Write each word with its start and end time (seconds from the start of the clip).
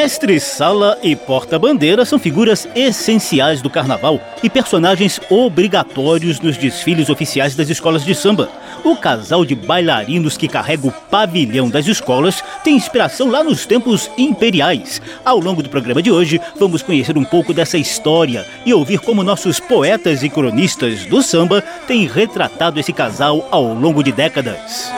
Mestre 0.00 0.38
Sala 0.38 0.96
e 1.02 1.16
Porta-Bandeira 1.16 2.04
são 2.04 2.20
figuras 2.20 2.68
essenciais 2.72 3.60
do 3.60 3.68
carnaval 3.68 4.20
e 4.44 4.48
personagens 4.48 5.20
obrigatórios 5.28 6.38
nos 6.38 6.56
desfiles 6.56 7.10
oficiais 7.10 7.56
das 7.56 7.68
escolas 7.68 8.04
de 8.04 8.14
samba. 8.14 8.48
O 8.84 8.94
casal 8.94 9.44
de 9.44 9.56
bailarinos 9.56 10.36
que 10.36 10.46
carrega 10.46 10.86
o 10.86 10.92
pavilhão 10.92 11.68
das 11.68 11.88
escolas 11.88 12.44
tem 12.62 12.76
inspiração 12.76 13.28
lá 13.28 13.42
nos 13.42 13.66
tempos 13.66 14.08
imperiais. 14.16 15.02
Ao 15.24 15.40
longo 15.40 15.64
do 15.64 15.68
programa 15.68 16.00
de 16.00 16.12
hoje, 16.12 16.40
vamos 16.56 16.80
conhecer 16.80 17.18
um 17.18 17.24
pouco 17.24 17.52
dessa 17.52 17.76
história 17.76 18.46
e 18.64 18.72
ouvir 18.72 19.00
como 19.00 19.24
nossos 19.24 19.58
poetas 19.58 20.22
e 20.22 20.28
cronistas 20.28 21.06
do 21.06 21.20
samba 21.24 21.60
têm 21.88 22.06
retratado 22.06 22.78
esse 22.78 22.92
casal 22.92 23.48
ao 23.50 23.74
longo 23.74 24.04
de 24.04 24.12
décadas. 24.12 24.92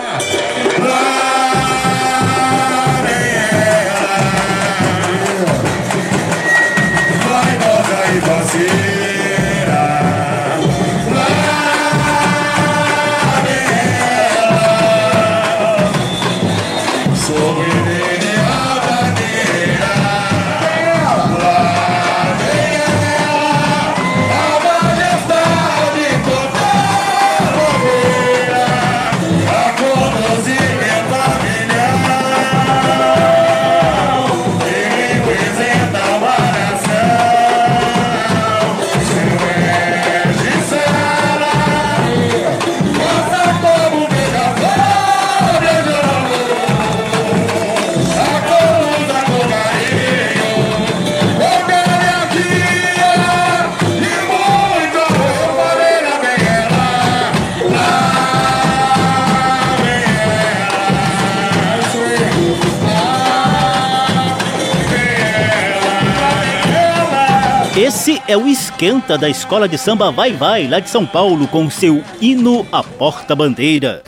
É 68.30 68.36
o 68.36 68.46
esquenta 68.46 69.18
da 69.18 69.28
escola 69.28 69.68
de 69.68 69.76
samba 69.76 70.12
Vai 70.12 70.32
Vai, 70.32 70.68
lá 70.68 70.78
de 70.78 70.88
São 70.88 71.04
Paulo, 71.04 71.48
com 71.48 71.68
seu 71.68 72.00
hino 72.20 72.64
à 72.70 72.80
porta-bandeira. 72.80 74.04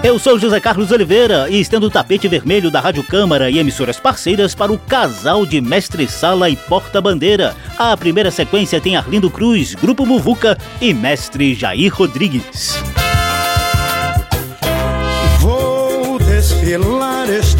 Eu 0.00 0.16
sou 0.16 0.38
José 0.38 0.60
Carlos 0.60 0.92
Oliveira 0.92 1.50
e 1.50 1.60
estendo 1.60 1.88
o 1.88 1.90
tapete 1.90 2.28
vermelho 2.28 2.70
da 2.70 2.78
Rádio 2.78 3.02
Câmara 3.02 3.50
e 3.50 3.58
emissoras 3.58 3.98
parceiras 3.98 4.54
para 4.54 4.72
o 4.72 4.78
casal 4.78 5.44
de 5.44 5.60
Mestre 5.60 6.06
Sala 6.06 6.48
e 6.48 6.54
Porta-Bandeira. 6.54 7.56
A 7.76 7.96
primeira 7.96 8.30
sequência 8.30 8.80
tem 8.80 8.96
Arlindo 8.96 9.28
Cruz, 9.28 9.74
Grupo 9.74 10.06
Muvuca 10.06 10.56
e 10.80 10.94
Mestre 10.94 11.54
Jair 11.54 11.92
Rodrigues. 11.92 12.78
Vou 15.40 16.20
desfilar 16.20 17.28
este 17.28 17.59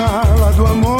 sala 0.00 0.50
do 0.52 0.66
amor. 0.66 0.99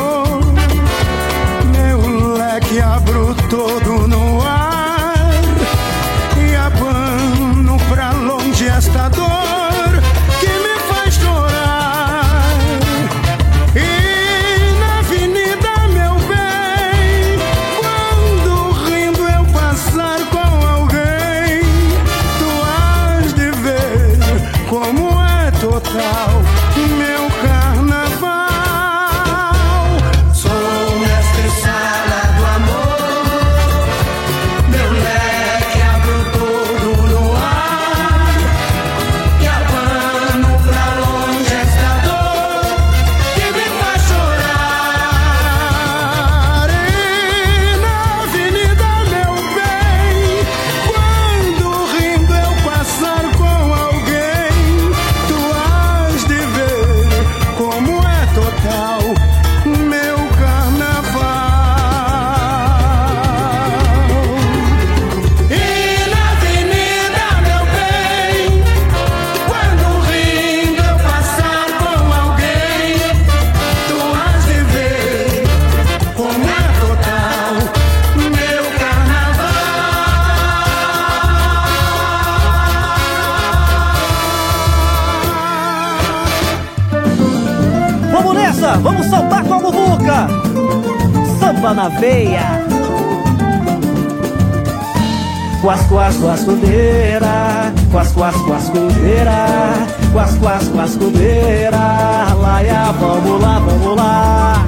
Quascudeira, 100.80 102.34
laia, 102.40 102.92
vamos 102.92 103.42
lá, 103.42 103.58
vamos 103.58 103.96
lá. 103.96 104.66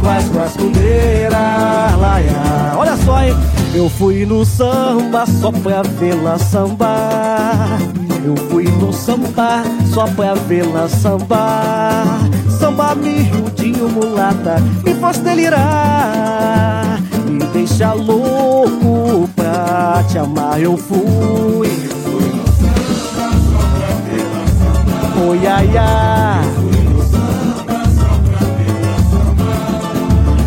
Quas, 0.00 0.28
quascudeira, 0.28 1.96
laia. 1.98 2.72
Olha 2.76 2.96
só, 3.04 3.22
hein? 3.22 3.36
Eu 3.74 3.90
fui 3.90 4.24
no 4.24 4.46
samba 4.46 5.26
só 5.26 5.52
pra 5.52 5.82
vê-la 5.82 6.38
sambar. 6.38 7.80
Eu 8.24 8.34
fui 8.48 8.64
no 8.64 8.92
samba 8.92 9.62
só 9.92 10.06
pra 10.06 10.32
vê-la 10.34 10.88
sambar. 10.88 12.20
Samba 12.48 12.94
miudinho 12.94 13.90
mulata, 13.90 14.56
me 14.82 14.94
faz 14.94 15.18
delirar. 15.18 16.98
Deixa 17.52 17.92
louco 17.92 19.28
pra 19.34 20.04
te 20.08 20.18
amar. 20.18 20.60
Eu 20.60 20.76
fui. 20.76 21.68
Oi, 25.28 25.46
ai, 25.46 25.70
ai. 25.78 26.44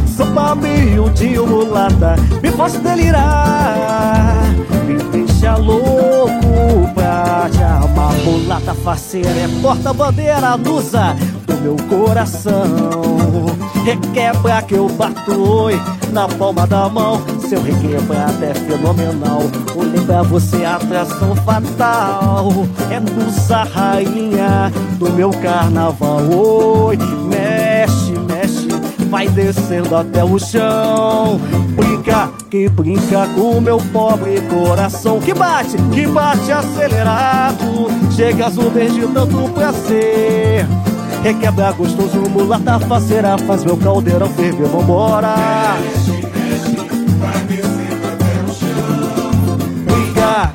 Samba 0.07 0.55
miudinho 0.55 1.47
mulata, 1.47 2.15
me 2.41 2.51
faz 2.51 2.73
delirar. 2.73 4.53
Me 4.85 5.18
deixa 5.39 5.55
louco 5.55 6.93
pra 6.93 7.49
te 7.49 7.63
amar. 7.63 8.13
Mulata 8.25 8.73
faceira 8.73 9.29
é 9.29 9.47
porta-bandeira, 9.61 10.55
lusa 10.55 11.15
do 11.47 11.55
meu 11.61 11.75
coração. 11.87 13.45
Requebra 13.85 14.61
que 14.61 14.75
eu 14.75 14.89
bato 14.89 15.41
oi 15.41 15.79
na 16.11 16.27
palma 16.27 16.67
da 16.67 16.89
mão. 16.89 17.21
Seu 17.47 17.61
requebrado 17.61 18.43
é 18.43 18.53
fenomenal. 18.53 19.43
Olhei 19.75 20.01
pra 20.05 20.21
você, 20.23 20.65
atração 20.65 21.35
fatal. 21.37 22.49
É 22.91 22.99
musa 22.99 23.63
rainha 23.63 24.71
do 24.97 25.09
meu 25.11 25.31
carnaval. 25.31 26.19
Oi, 26.29 26.97
vai 29.09 29.27
descendo 29.27 29.95
até 29.95 30.23
o 30.23 30.37
chão. 30.39 31.39
Brinca, 31.75 32.29
que 32.49 32.69
brinca 32.69 33.27
com 33.35 33.59
meu 33.59 33.77
pobre 33.91 34.39
coração. 34.41 35.19
Que 35.19 35.33
bate, 35.33 35.75
que 35.93 36.07
bate 36.07 36.51
acelerado. 36.51 37.87
Chega 38.15 38.47
as 38.47 38.55
nuvens 38.55 38.93
de 38.93 39.07
tanto 39.07 39.49
prazer. 39.53 40.65
Requebra 41.23 41.71
gostoso, 41.73 42.21
mulata 42.29 42.79
faceira 42.79 43.37
Faz 43.39 43.65
meu 43.65 43.75
caldeirão 43.75 44.29
ferver, 44.29 44.67
vambora 44.67 45.35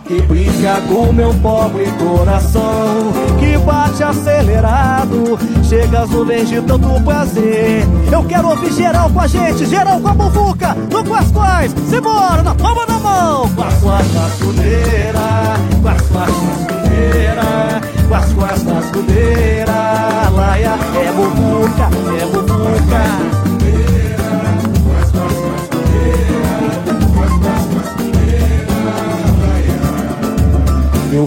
Que 0.06 0.20
brinca 0.22 0.80
com 0.88 1.12
meu 1.12 1.34
pobre 1.34 1.86
coração 1.92 3.12
Que 3.38 3.58
bate 3.58 4.02
acelerado 4.02 5.38
Chega 5.62 6.02
as 6.02 6.10
nuvens 6.10 6.48
de 6.48 6.60
tanto 6.62 7.02
prazer. 7.02 7.84
Eu 8.10 8.24
quero 8.24 8.48
ouvir 8.48 8.72
geral 8.72 9.10
com 9.10 9.20
a 9.20 9.26
gente 9.26 9.66
Geral 9.66 10.00
com 10.00 10.08
a 10.08 10.14
bufuca, 10.14 10.74
no 10.90 11.04
Quas 11.04 11.30
Quais 11.30 11.74
Simbora, 11.88 12.42
na 12.42 12.54
palma 12.54 12.86
da 12.86 12.98
mão. 12.98 13.48
Quas 13.54 13.74
Quais, 13.80 14.06
vascudeira 14.08 15.56
Quas 15.82 16.00
Quais, 16.08 16.34
vascudeira 16.34 17.80
Quas 18.08 18.32
Quais, 18.32 18.62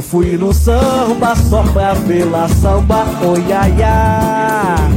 fui 0.09 0.37
no 0.37 0.53
samba 0.53 1.35
só 1.35 1.63
pra 1.63 1.93
vê-la 1.93 2.47
samba, 2.47 3.05
oi 3.21 3.51
ai 3.51 3.83
ai. 3.83 4.91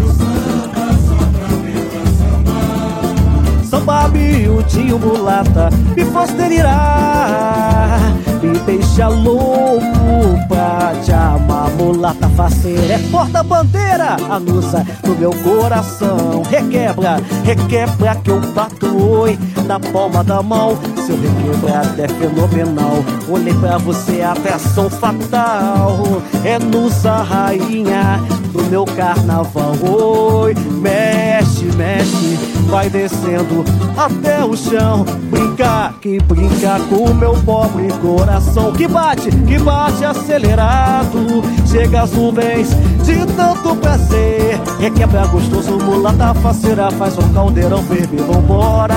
Samba 3.65 4.09
miudinho 4.09 4.99
mulata, 4.99 5.71
me 5.97 6.05
delirar. 6.37 8.15
Me 8.43 8.59
deixa 8.61 9.09
louco 9.09 10.39
pra 10.49 10.93
te 11.05 11.13
amar, 11.13 11.71
mulata 11.71 12.20
É 12.43 12.99
porta-bandeira, 13.11 14.17
a 14.31 14.41
nusa 14.41 14.83
do 15.03 15.15
meu 15.15 15.31
coração. 15.31 16.43
Requebra, 16.49 17.21
requebra 17.45 18.15
que 18.15 18.31
eu 18.31 18.41
bato 18.55 18.97
oi 18.97 19.39
na 19.67 19.79
palma 19.79 20.25
da 20.25 20.43
mão. 20.43 20.75
Seu 21.07 21.21
requebrado 21.21 22.01
é 22.01 22.09
fenomenal. 22.09 23.05
Olhei 23.29 23.53
pra 23.53 23.77
você, 23.77 24.23
atração 24.23 24.89
fatal. 24.89 26.23
É 26.43 26.59
nusa 26.59 27.13
rainha 27.17 28.19
do 28.55 28.63
meu 28.71 28.87
carnaval. 28.87 29.75
Oi, 29.83 30.55
mexe, 30.81 31.67
mexe, 31.77 32.39
vai 32.63 32.89
descendo 32.89 33.65
até 33.97 34.45
o 34.45 34.57
chão. 34.57 35.05
Brinca, 35.31 35.95
que 36.01 36.19
brinca 36.21 36.79
com 36.89 37.05
o 37.05 37.15
meu 37.15 37.35
pobre 37.45 37.89
coração. 38.01 38.73
Que 38.73 38.87
bate, 38.87 39.31
que 39.31 39.59
bate 39.59 40.05
acelerado. 40.05 41.43
Chega 41.67 42.03
as 42.03 42.13
nuvens 42.13 42.69
de 43.05 43.27
tanto 43.35 43.75
prazer. 43.77 44.61
Requebra 44.79 45.27
gostoso, 45.27 45.79
mulata 45.79 46.35
faceira. 46.35 46.91
Faz 46.93 47.17
um 47.19 47.33
caldeirão 47.33 47.83
ferver, 47.85 48.23
vambora. 48.23 48.95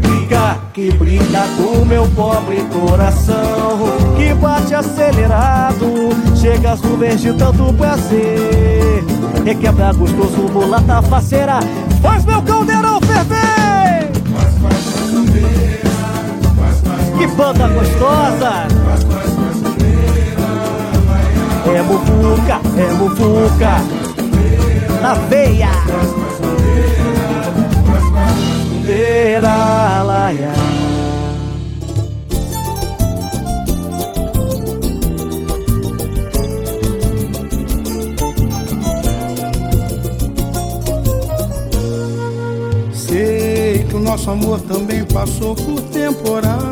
Brinca, 0.00 0.58
que 0.72 0.90
brinca 0.92 1.42
com 1.56 1.82
o 1.82 1.86
meu 1.86 2.06
pobre 2.08 2.62
coração. 2.72 3.78
Que 4.16 4.34
bate 4.34 4.74
acelerado. 4.74 6.10
Chega 6.36 6.72
as 6.72 6.82
nuvens 6.82 7.20
de 7.20 7.32
tanto 7.34 7.72
prazer. 7.74 8.61
Requebra 9.44 9.92
gostoso, 9.92 10.48
mulata 10.52 11.02
faceira. 11.02 11.58
Faz 12.00 12.24
meu 12.24 12.42
caldeirão 12.42 13.00
ferver. 13.00 14.10
Que 17.18 17.26
banda 17.28 17.68
gostosa! 17.68 18.66
É 21.64 21.82
mufuca, 21.82 22.60
é 22.76 22.92
mufuca 22.94 23.80
Na 25.00 25.14
veia 25.14 25.70
Bandeira, 28.82 30.02
laia 30.02 30.52
Sei 30.52 30.60
que 30.62 30.98
o 30.98 31.01
nosso 44.12 44.30
amor 44.30 44.60
também 44.60 45.02
passou 45.06 45.54
por 45.54 45.80
temporais. 45.84 46.68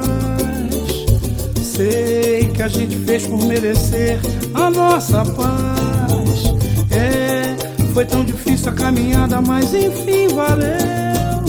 Sei 1.57 2.51
que 2.55 2.63
a 2.63 2.69
gente 2.69 2.97
fez 2.99 3.27
por 3.27 3.43
merecer 3.47 4.21
a 4.53 4.69
nossa 4.69 5.25
paz. 5.25 6.45
É, 6.91 7.57
foi 7.95 8.05
tão 8.05 8.23
difícil 8.27 8.69
a 8.69 8.73
caminhada, 8.73 9.41
mas 9.41 9.73
enfim 9.73 10.29
valeu. 10.29 11.41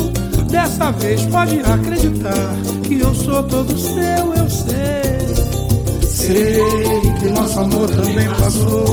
Dessa 0.49 0.91
vez 0.91 1.25
pode 1.25 1.59
acreditar 1.59 2.55
que 2.83 2.97
eu 2.97 3.13
sou 3.13 3.43
todo 3.43 3.77
seu, 3.77 4.33
eu 4.33 4.49
sei. 4.49 6.07
Sei 6.07 7.01
que 7.19 7.29
nosso 7.31 7.59
amor 7.59 7.89
também 7.89 8.29
passou 8.39 8.85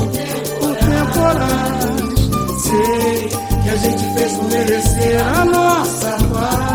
por 0.59 0.75
temporais. 0.75 1.79
Sei 2.61 3.29
que 3.63 3.69
a 3.69 3.75
gente 3.77 4.03
fez 4.13 4.33
por 4.33 4.49
merecer 4.49 5.25
a 5.25 5.45
nossa 5.45 6.17
paz. 6.33 6.68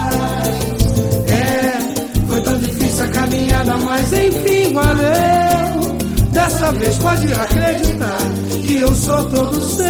Difícil 3.27 3.55
a 3.55 3.65
caminhada, 3.65 3.77
mas 3.79 4.13
enfim 4.13 4.73
valeu. 4.73 5.95
Dessa 6.31 6.73
vez 6.73 6.97
pode 6.99 7.33
acreditar 7.33 8.19
que 8.67 8.77
eu 8.77 8.95
sou 8.95 9.25
todo 9.31 9.61
seu. 9.61 9.87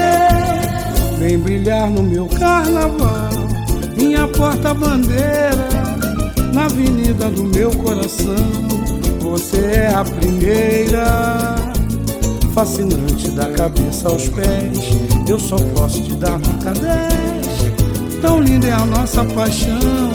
Vem 1.19 1.39
brilhar 1.39 1.89
no 1.91 2.03
meu 2.03 2.27
carnaval, 2.27 3.31
minha 3.97 4.29
porta-bandeira, 4.29 5.69
na 6.53 6.67
avenida 6.67 7.31
do 7.31 7.45
meu 7.45 7.71
coração. 7.71 8.35
Você 9.21 9.59
é 9.59 9.95
a 9.95 10.05
primeira 10.05 11.55
fascinante 12.53 13.31
da 13.31 13.49
cabeça 13.51 14.09
aos 14.09 14.29
pés. 14.29 14.79
Eu 15.27 15.41
só 15.41 15.57
posso 15.75 16.03
te 16.03 16.15
dar 16.15 16.39
nota 16.39 16.73
10. 16.73 18.21
Tão 18.21 18.41
linda 18.41 18.69
é 18.69 18.73
a 18.73 18.87
nossa 18.87 19.25
paixão, 19.25 20.13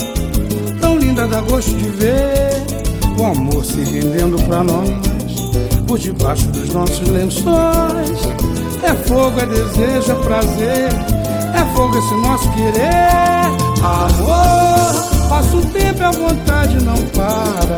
tão 0.79 0.97
linda 0.97 1.27
dá 1.27 1.41
gosto 1.41 1.71
de 1.75 1.89
ver. 1.89 2.48
O 3.19 3.25
amor 3.25 3.65
se 3.65 3.83
rendendo 3.83 4.41
pra 4.47 4.63
nós, 4.63 4.89
por 5.85 5.99
debaixo 5.99 6.47
dos 6.47 6.73
nossos 6.73 7.05
lençóis. 7.09 8.19
É 8.81 8.93
fogo, 9.07 9.41
é 9.41 9.45
desejo, 9.45 10.11
é 10.13 10.15
prazer, 10.23 10.89
é 11.53 11.75
fogo 11.75 11.97
esse 11.97 12.13
nosso 12.15 12.49
querer. 12.51 13.49
Amor, 13.83 15.27
passa 15.27 15.57
o 15.57 15.65
tempo 15.65 15.99
e 15.99 16.03
a 16.03 16.11
vontade 16.11 16.77
não 16.81 16.95
para. 17.07 17.77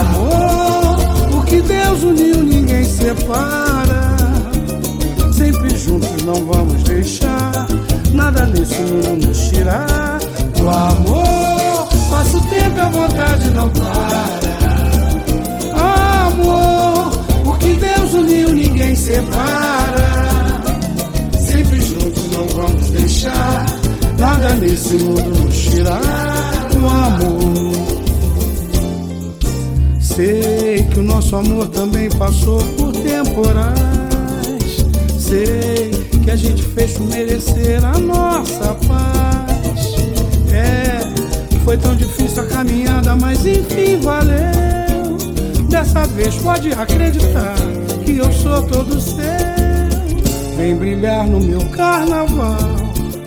Amor, 0.00 1.38
o 1.38 1.42
que 1.44 1.60
Deus 1.60 2.02
uniu 2.02 2.42
ninguém 2.42 2.84
separa. 2.84 4.16
Sempre 5.32 5.76
juntos 5.76 6.24
não 6.24 6.44
vamos 6.44 6.82
deixar 6.82 7.68
nada 8.12 8.46
nesse 8.46 8.80
mundo 8.80 9.28
nos 9.28 9.48
tirar. 9.48 10.18
O 10.60 10.68
amor, 10.68 11.55
o 12.34 12.40
tempo 12.40 12.80
a 12.80 12.88
vontade 12.88 13.50
não 13.50 13.68
para. 13.70 14.24
Amor, 16.26 17.12
o 17.44 17.52
que 17.58 17.74
Deus 17.74 18.12
uniu 18.14 18.52
ninguém 18.52 18.94
separa. 18.94 20.62
Sempre 21.38 21.80
juntos 21.80 22.30
não 22.32 22.46
vamos 22.48 22.90
deixar 22.90 23.66
nada 24.18 24.54
nesse 24.54 24.94
mundo 24.94 25.44
nos 25.44 25.56
tirar. 25.56 26.00
O 26.74 26.86
amor. 26.86 27.76
Sei 30.00 30.82
que 30.90 31.00
o 31.00 31.02
nosso 31.02 31.36
amor 31.36 31.68
também 31.68 32.08
passou 32.10 32.60
por 32.76 32.92
temporais. 32.92 33.76
Sei 35.18 35.90
que 36.24 36.30
a 36.30 36.36
gente 36.36 36.62
fez 36.62 36.92
por 36.92 37.06
merecer 37.06 37.84
a 37.84 37.98
nossa 37.98 38.74
paz. 38.88 39.15
Foi 41.66 41.76
tão 41.76 41.94
difícil 41.94 42.42
a 42.42 42.46
caminhada, 42.46 43.14
mas 43.14 43.44
enfim 43.44 44.00
valeu. 44.00 45.18
Dessa 45.68 46.06
vez 46.06 46.34
pode 46.36 46.72
acreditar 46.72 47.56
que 48.06 48.16
eu 48.16 48.32
sou 48.32 48.62
todo 48.62 48.98
seu. 48.98 49.26
Vem 50.56 50.74
brilhar 50.76 51.26
no 51.26 51.38
meu 51.38 51.60
carnaval, 51.68 52.56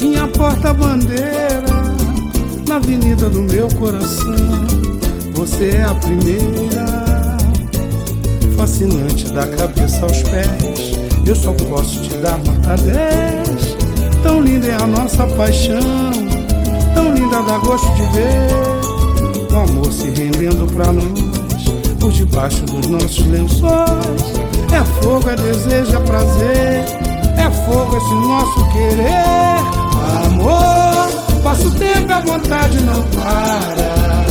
minha 0.01 0.27
porta-bandeira, 0.29 1.93
na 2.67 2.77
avenida 2.77 3.29
do 3.29 3.41
meu 3.43 3.67
coração 3.75 4.89
você 5.39 5.69
é 5.69 5.83
a 5.83 5.95
primeira, 5.95 6.85
fascinante 8.57 9.31
da 9.31 9.47
cabeça 9.47 10.03
aos 10.03 10.21
pés. 10.23 10.99
Eu 11.25 11.33
só 11.33 11.53
posso 11.53 12.01
te 12.01 12.13
dar 12.17 12.37
nota 12.39 12.75
10. 12.83 13.77
Tão 14.21 14.41
linda 14.41 14.67
é 14.67 14.75
a 14.75 14.85
nossa 14.85 15.25
paixão, 15.27 16.11
tão 16.99 17.13
linda 17.13 17.41
dá 17.43 17.57
gosto 17.59 17.87
de 17.93 18.01
ver. 18.13 19.53
O 19.53 19.57
amor 19.57 19.91
se 19.91 20.09
rendendo 20.09 20.71
pra 20.73 20.91
nós, 20.91 21.65
por 21.99 22.11
debaixo 22.11 22.61
dos 22.65 22.87
nossos 22.87 23.25
lençóis. 23.27 24.23
É 24.71 24.83
fogo, 25.01 25.29
é 25.29 25.35
desejo, 25.35 25.95
é 25.95 25.99
prazer. 26.01 26.85
É 27.37 27.49
fogo 27.65 27.97
esse 27.97 28.13
nosso 28.15 28.65
querer. 28.71 29.59
Amor, 30.25 31.09
passa 31.41 31.67
o 31.67 31.71
tempo 31.71 32.11
a 32.11 32.19
vontade 32.19 32.79
não 32.81 33.01
para. 33.03 34.25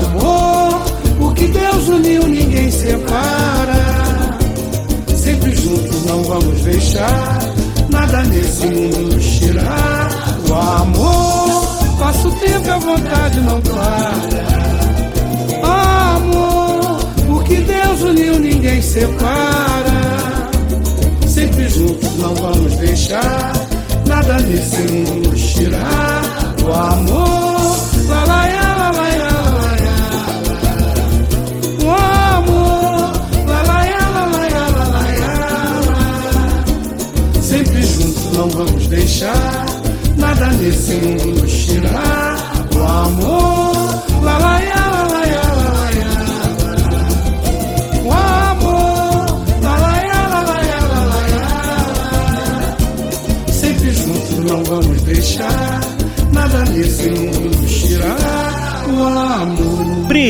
Amor, 0.00 0.82
o 1.20 1.34
que 1.34 1.46
Deus 1.46 1.88
uniu 1.88 2.26
ninguém 2.26 2.70
separa. 2.70 4.38
Sempre 5.16 5.54
juntos 5.54 6.04
não 6.04 6.22
vamos 6.24 6.60
deixar 6.62 7.38
nada 7.90 8.22
nesse 8.24 8.66
mundo 8.66 9.14
nos 9.14 9.24
tirar. 9.38 9.97
O 10.48 10.54
amor, 10.54 11.66
passa 11.98 12.28
o 12.28 12.32
tempo 12.32 12.66
e 12.66 12.70
a 12.70 12.78
vontade 12.78 13.40
não 13.40 13.60
para. 13.60 14.12
Amor, 16.16 17.00
o 17.28 17.40
que 17.44 17.56
Deus 17.56 18.00
uniu 18.02 18.38
ninguém 18.38 18.80
separa. 18.80 20.48
Sempre 21.26 21.68
juntos 21.68 22.16
não 22.16 22.34
vamos 22.34 22.76
deixar 22.76 23.52
nada 24.06 24.38
nesse 24.40 24.80
mundo 24.92 25.30
nos 25.30 25.52
tirar. 25.52 26.22
O 26.64 26.72
amor, 26.72 27.78
lá, 28.08 28.24
lá, 28.24 28.46
lá, 28.46 28.74
lá, 28.76 28.90
lá. 28.90 29.08
não 38.38 38.48
vamos 38.50 38.86
deixar 38.86 39.77
nada 40.38 40.56
nesse 40.56 40.94
mundo 40.94 41.40
nos 41.40 41.66
tirar 41.66 42.37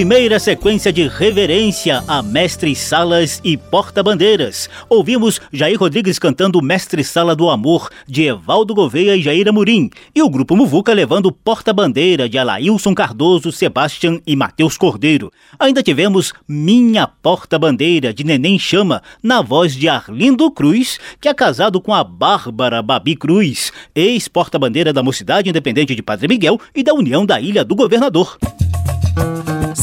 Primeira 0.09 0.39
sequência 0.39 0.91
de 0.91 1.07
reverência 1.07 2.03
a 2.09 2.23
Mestre 2.23 2.75
Salas 2.75 3.43
e 3.45 3.59
Porta-Bandeiras. 3.59 4.67
Ouvimos 4.89 5.39
Jair 5.53 5.79
Rodrigues 5.79 6.19
cantando 6.19 6.63
Mestre 6.63 7.05
Sala 7.05 7.37
do 7.37 7.51
Amor, 7.51 7.91
de 8.07 8.23
Evaldo 8.23 8.75
Gouveia 8.75 9.15
e 9.15 9.21
Jair 9.21 9.47
Amorim. 9.47 9.91
E 10.15 10.23
o 10.23 10.31
Grupo 10.31 10.57
Muvuca 10.57 10.95
levando 10.95 11.31
Porta-Bandeira, 11.31 12.27
de 12.27 12.39
Alailson 12.39 12.95
Cardoso, 12.95 13.53
Sebastian 13.53 14.19
e 14.27 14.35
Matheus 14.35 14.79
Cordeiro. 14.79 15.31
Ainda 15.59 15.83
tivemos 15.83 16.33
Minha 16.49 17.07
Porta-Bandeira, 17.07 18.15
de 18.15 18.25
Neném 18.25 18.59
Chama, 18.59 19.03
na 19.23 19.43
voz 19.43 19.77
de 19.77 19.91
Arlindo 19.91 20.51
Cruz, 20.51 20.99
que 21.21 21.29
é 21.29 21.35
casado 21.35 21.83
com 21.83 21.93
a 21.93 22.03
Bárbara 22.03 22.81
Babi 22.81 23.15
Cruz, 23.15 23.71
ex-porta-bandeira 23.95 24.91
da 24.91 25.03
Mocidade 25.03 25.51
Independente 25.51 25.95
de 25.95 26.03
Padre 26.03 26.29
Miguel 26.29 26.59
e 26.75 26.83
da 26.83 26.95
União 26.95 27.27
da 27.27 27.39
Ilha 27.39 27.63
do 27.63 27.77
Governador. 27.77 28.39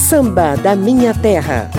Samba 0.08 0.56
da 0.56 0.76
Minha 0.76 1.16
Terra. 1.16 1.72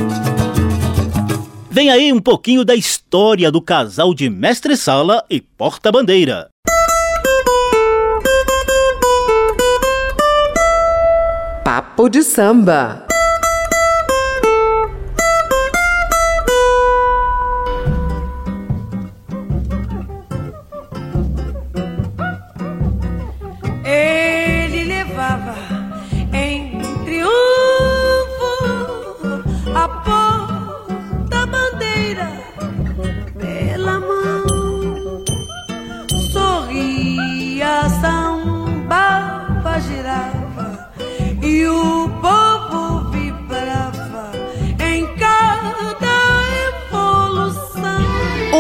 Vem 1.71 1.91
aí 1.91 2.13
um 2.13 2.19
pouquinho 2.19 2.65
da 2.65 2.75
história 2.75 3.53
do 3.53 3.63
casal 3.63 4.13
de 4.13 4.29
mestre-sala 4.29 5.25
e 5.31 5.41
porta-bandeira. 5.41 6.49
Papo 11.65 12.09
de 12.09 12.25
samba. 12.25 13.06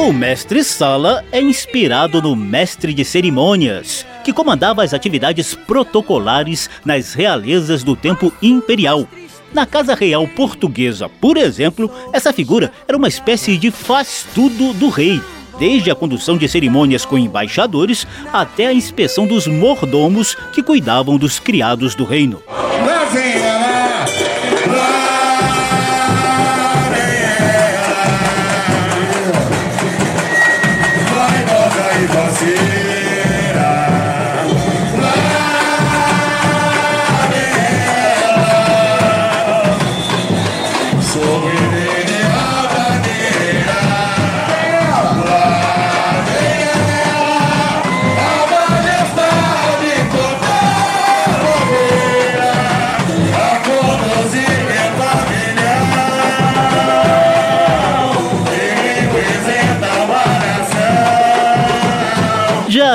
O 0.07 0.13
mestre 0.13 0.63
Sala 0.63 1.25
é 1.33 1.41
inspirado 1.41 2.23
no 2.23 2.37
mestre 2.37 2.95
de 2.95 3.05
cerimônias, 3.05 4.07
que 4.25 4.33
comandava 4.33 4.85
as 4.85 4.95
atividades 4.95 5.53
protocolares 5.53 6.71
nas 6.85 7.13
realezas 7.13 7.83
do 7.83 7.97
tempo 7.97 8.33
imperial. 8.41 9.09
Na 9.57 9.65
Casa 9.65 9.95
Real 9.95 10.29
Portuguesa, 10.29 11.09
por 11.09 11.39
exemplo, 11.39 11.91
essa 12.13 12.31
figura 12.31 12.71
era 12.87 12.95
uma 12.95 13.09
espécie 13.09 13.57
de 13.57 13.71
faz-tudo 13.71 14.75
do 14.75 14.91
rei, 14.91 15.19
desde 15.59 15.91
a 15.91 15.95
condução 15.95 16.37
de 16.37 16.47
cerimônias 16.47 17.07
com 17.07 17.17
embaixadores 17.17 18.07
até 18.31 18.67
a 18.67 18.73
inspeção 18.75 19.27
dos 19.27 19.47
mordomos 19.47 20.35
que 20.53 20.63
cuidavam 20.63 21.17
dos 21.17 21.41
criados 21.41 21.95
do 21.95 22.05
reino. 22.05 22.43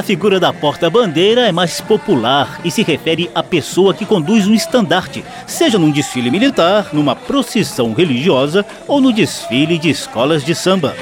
A 0.02 0.04
figura 0.04 0.40
da 0.40 0.52
porta-bandeira 0.52 1.42
é 1.42 1.52
mais 1.52 1.80
popular 1.80 2.60
e 2.66 2.72
se 2.72 2.82
refere 2.82 3.30
à 3.36 3.44
pessoa 3.44 3.94
que 3.94 4.04
conduz 4.04 4.48
um 4.48 4.54
estandarte, 4.56 5.24
seja 5.46 5.78
num 5.78 5.92
desfile 5.92 6.32
militar, 6.32 6.90
numa 6.92 7.16
procissão 7.16 7.94
religiosa 7.94 8.66
ou 8.88 9.00
no 9.00 9.14
desfile 9.14 9.78
de 9.78 9.92
escolas 9.92 10.44
de 10.44 10.56
samba. 10.56 10.96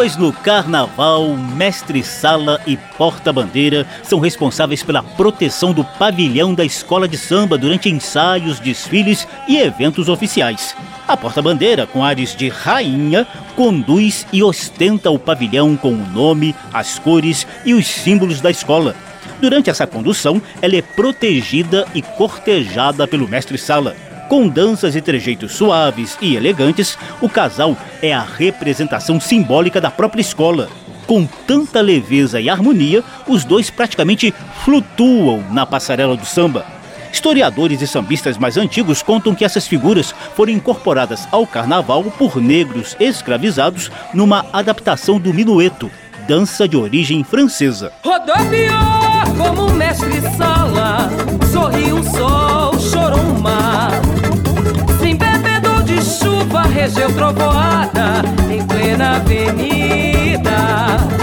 Pois 0.00 0.16
no 0.16 0.32
carnaval, 0.32 1.36
mestre-sala 1.36 2.58
e 2.66 2.74
porta-bandeira 2.96 3.86
são 4.02 4.18
responsáveis 4.18 4.82
pela 4.82 5.02
proteção 5.02 5.74
do 5.74 5.84
pavilhão 5.84 6.54
da 6.54 6.64
escola 6.64 7.06
de 7.06 7.18
samba 7.18 7.58
durante 7.58 7.90
ensaios, 7.90 8.58
desfiles 8.58 9.28
e 9.46 9.58
eventos 9.58 10.08
oficiais. 10.08 10.74
A 11.06 11.18
porta-bandeira, 11.18 11.86
com 11.86 12.02
ares 12.02 12.34
de 12.34 12.48
rainha, 12.48 13.26
conduz 13.54 14.26
e 14.32 14.42
ostenta 14.42 15.10
o 15.10 15.18
pavilhão 15.18 15.76
com 15.76 15.92
o 15.92 16.06
nome, 16.06 16.56
as 16.72 16.98
cores 16.98 17.46
e 17.66 17.74
os 17.74 17.86
símbolos 17.86 18.40
da 18.40 18.50
escola. 18.50 18.96
Durante 19.38 19.68
essa 19.68 19.86
condução, 19.86 20.40
ela 20.62 20.76
é 20.76 20.80
protegida 20.80 21.86
e 21.94 22.00
cortejada 22.00 23.06
pelo 23.06 23.28
mestre-sala. 23.28 23.94
Com 24.30 24.46
danças 24.46 24.94
e 24.94 25.00
trejeitos 25.00 25.56
suaves 25.56 26.16
e 26.20 26.36
elegantes, 26.36 26.96
o 27.20 27.28
casal 27.28 27.76
é 28.00 28.14
a 28.14 28.22
representação 28.22 29.18
simbólica 29.18 29.80
da 29.80 29.90
própria 29.90 30.20
escola. 30.20 30.68
Com 31.04 31.26
tanta 31.26 31.80
leveza 31.80 32.40
e 32.40 32.48
harmonia, 32.48 33.02
os 33.26 33.42
dois 33.42 33.70
praticamente 33.70 34.32
flutuam 34.64 35.42
na 35.50 35.66
passarela 35.66 36.16
do 36.16 36.24
samba. 36.24 36.64
Historiadores 37.12 37.82
e 37.82 37.88
sambistas 37.88 38.38
mais 38.38 38.56
antigos 38.56 39.02
contam 39.02 39.34
que 39.34 39.44
essas 39.44 39.66
figuras 39.66 40.14
foram 40.36 40.52
incorporadas 40.52 41.26
ao 41.32 41.44
carnaval 41.44 42.04
por 42.04 42.36
negros 42.36 42.96
escravizados 43.00 43.90
numa 44.14 44.46
adaptação 44.52 45.18
do 45.18 45.34
minueto, 45.34 45.90
dança 46.28 46.68
de 46.68 46.76
origem 46.76 47.24
francesa. 47.24 47.92
Rodopiou 48.04 48.78
como 49.36 49.74
mestre 49.74 50.20
sala, 50.36 51.10
sorriu 51.50 51.96
o 51.96 52.04
sol, 52.04 52.78
chorou 52.78 53.18
o 53.18 53.40
mar 53.42 54.09
chuva 56.50 56.62
regeu 56.62 57.12
trovoada 57.14 58.22
em 58.50 58.66
plena 58.66 59.16
avenida. 59.16 60.19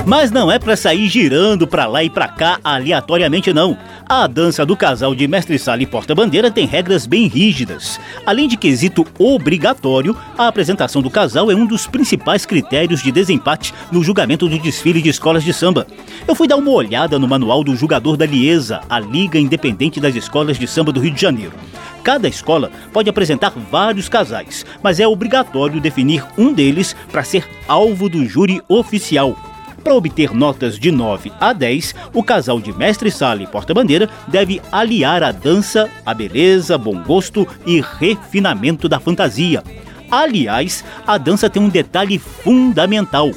Mas 0.07 0.31
não 0.31 0.49
é 0.49 0.57
para 0.57 0.77
sair 0.77 1.05
girando 1.09 1.67
para 1.67 1.85
lá 1.85 2.01
e 2.01 2.09
para 2.09 2.29
cá 2.29 2.59
aleatoriamente 2.63 3.51
não. 3.51 3.77
A 4.07 4.25
dança 4.25 4.65
do 4.65 4.73
casal 4.73 5.13
de 5.13 5.27
mestre 5.27 5.59
sala 5.59 5.83
e 5.83 5.85
porta-bandeira 5.85 6.49
tem 6.49 6.65
regras 6.65 7.05
bem 7.05 7.27
rígidas. 7.27 7.99
Além 8.25 8.47
de 8.47 8.55
quesito 8.55 9.05
obrigatório, 9.19 10.15
a 10.37 10.47
apresentação 10.47 11.01
do 11.01 11.09
casal 11.09 11.51
é 11.51 11.55
um 11.55 11.65
dos 11.65 11.87
principais 11.87 12.45
critérios 12.45 13.03
de 13.03 13.11
desempate 13.11 13.73
no 13.91 14.01
julgamento 14.01 14.47
do 14.47 14.57
desfile 14.57 15.01
de 15.01 15.09
escolas 15.09 15.43
de 15.43 15.53
samba. 15.53 15.85
Eu 16.25 16.35
fui 16.35 16.47
dar 16.47 16.55
uma 16.55 16.71
olhada 16.71 17.19
no 17.19 17.27
manual 17.27 17.61
do 17.61 17.75
julgador 17.75 18.15
da 18.15 18.25
Liesa, 18.25 18.79
a 18.89 18.99
Liga 18.99 19.37
Independente 19.37 19.99
das 19.99 20.15
Escolas 20.15 20.57
de 20.57 20.67
Samba 20.67 20.93
do 20.93 21.01
Rio 21.01 21.11
de 21.11 21.19
Janeiro. 21.21 21.53
Cada 22.01 22.29
escola 22.29 22.71
pode 22.93 23.09
apresentar 23.09 23.51
vários 23.69 24.07
casais, 24.07 24.65
mas 24.81 24.97
é 25.01 25.05
obrigatório 25.05 25.81
definir 25.81 26.23
um 26.37 26.53
deles 26.53 26.95
para 27.11 27.25
ser 27.25 27.45
alvo 27.67 28.07
do 28.07 28.25
júri 28.25 28.61
oficial. 28.69 28.96
Para 29.83 29.95
obter 29.95 30.33
notas 30.33 30.77
de 30.77 30.91
9 30.91 31.31
a 31.39 31.53
10, 31.53 31.95
o 32.13 32.21
casal 32.21 32.59
de 32.59 32.73
mestre-sala 32.73 33.41
e 33.41 33.47
porta-bandeira 33.47 34.09
deve 34.27 34.61
aliar 34.71 35.23
a 35.23 35.31
dança, 35.31 35.89
a 36.05 36.13
beleza, 36.13 36.77
bom 36.77 37.01
gosto 37.03 37.47
e 37.65 37.79
refinamento 37.79 38.89
da 38.89 38.99
fantasia. 38.99 39.63
Aliás, 40.11 40.83
a 41.05 41.17
dança 41.17 41.49
tem 41.49 41.61
um 41.61 41.69
detalhe 41.69 42.19
fundamental: 42.19 43.31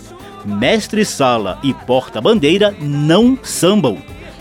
mestre-sala 0.44 1.58
e 1.62 1.72
porta-bandeira 1.72 2.74
não 2.80 3.38
sambam. 3.42 3.98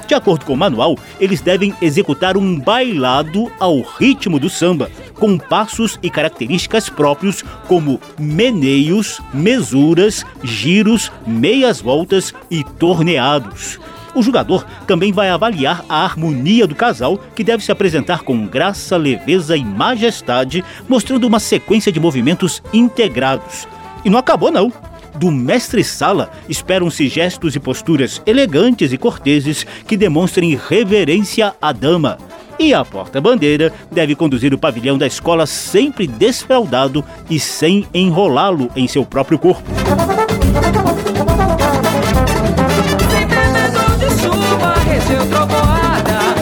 De 0.07 0.15
acordo 0.15 0.45
com 0.45 0.53
o 0.53 0.57
manual, 0.57 0.97
eles 1.19 1.41
devem 1.41 1.75
executar 1.79 2.35
um 2.35 2.59
bailado 2.59 3.51
ao 3.59 3.81
ritmo 3.81 4.39
do 4.39 4.49
samba, 4.49 4.89
com 5.19 5.37
passos 5.37 5.99
e 6.01 6.09
características 6.09 6.89
próprios 6.89 7.43
como 7.67 7.99
meneios, 8.17 9.21
mesuras, 9.33 10.25
giros, 10.43 11.11
meias 11.27 11.81
voltas 11.81 12.33
e 12.49 12.63
torneados. 12.63 13.79
O 14.15 14.23
jogador 14.23 14.65
também 14.87 15.11
vai 15.11 15.29
avaliar 15.29 15.85
a 15.87 16.03
harmonia 16.03 16.65
do 16.65 16.73
casal, 16.73 17.19
que 17.35 17.43
deve 17.43 17.63
se 17.63 17.71
apresentar 17.71 18.21
com 18.23 18.47
graça, 18.47 18.97
leveza 18.97 19.55
e 19.55 19.63
majestade, 19.63 20.63
mostrando 20.87 21.27
uma 21.27 21.39
sequência 21.39 21.91
de 21.91 21.99
movimentos 21.99 22.63
integrados. 22.73 23.67
E 24.03 24.09
não 24.09 24.17
acabou 24.17 24.51
não. 24.51 24.73
Do 25.15 25.31
mestre-sala 25.31 26.31
esperam-se 26.47 27.07
gestos 27.07 27.55
e 27.55 27.59
posturas 27.59 28.21
elegantes 28.25 28.93
e 28.93 28.97
corteses 28.97 29.65
que 29.87 29.97
demonstrem 29.97 30.55
reverência 30.69 31.53
à 31.61 31.71
dama. 31.71 32.17
E 32.59 32.73
a 32.73 32.83
porta-bandeira 32.83 33.71
deve 33.89 34.13
conduzir 34.15 34.53
o 34.53 34.57
pavilhão 34.57 34.97
da 34.97 35.07
escola 35.07 35.45
sempre 35.45 36.05
desfraldado 36.05 37.05
e 37.29 37.39
sem 37.39 37.87
enrolá-lo 37.93 38.69
em 38.75 38.85
seu 38.85 39.05
próprio 39.05 39.39
corpo. 39.39 39.63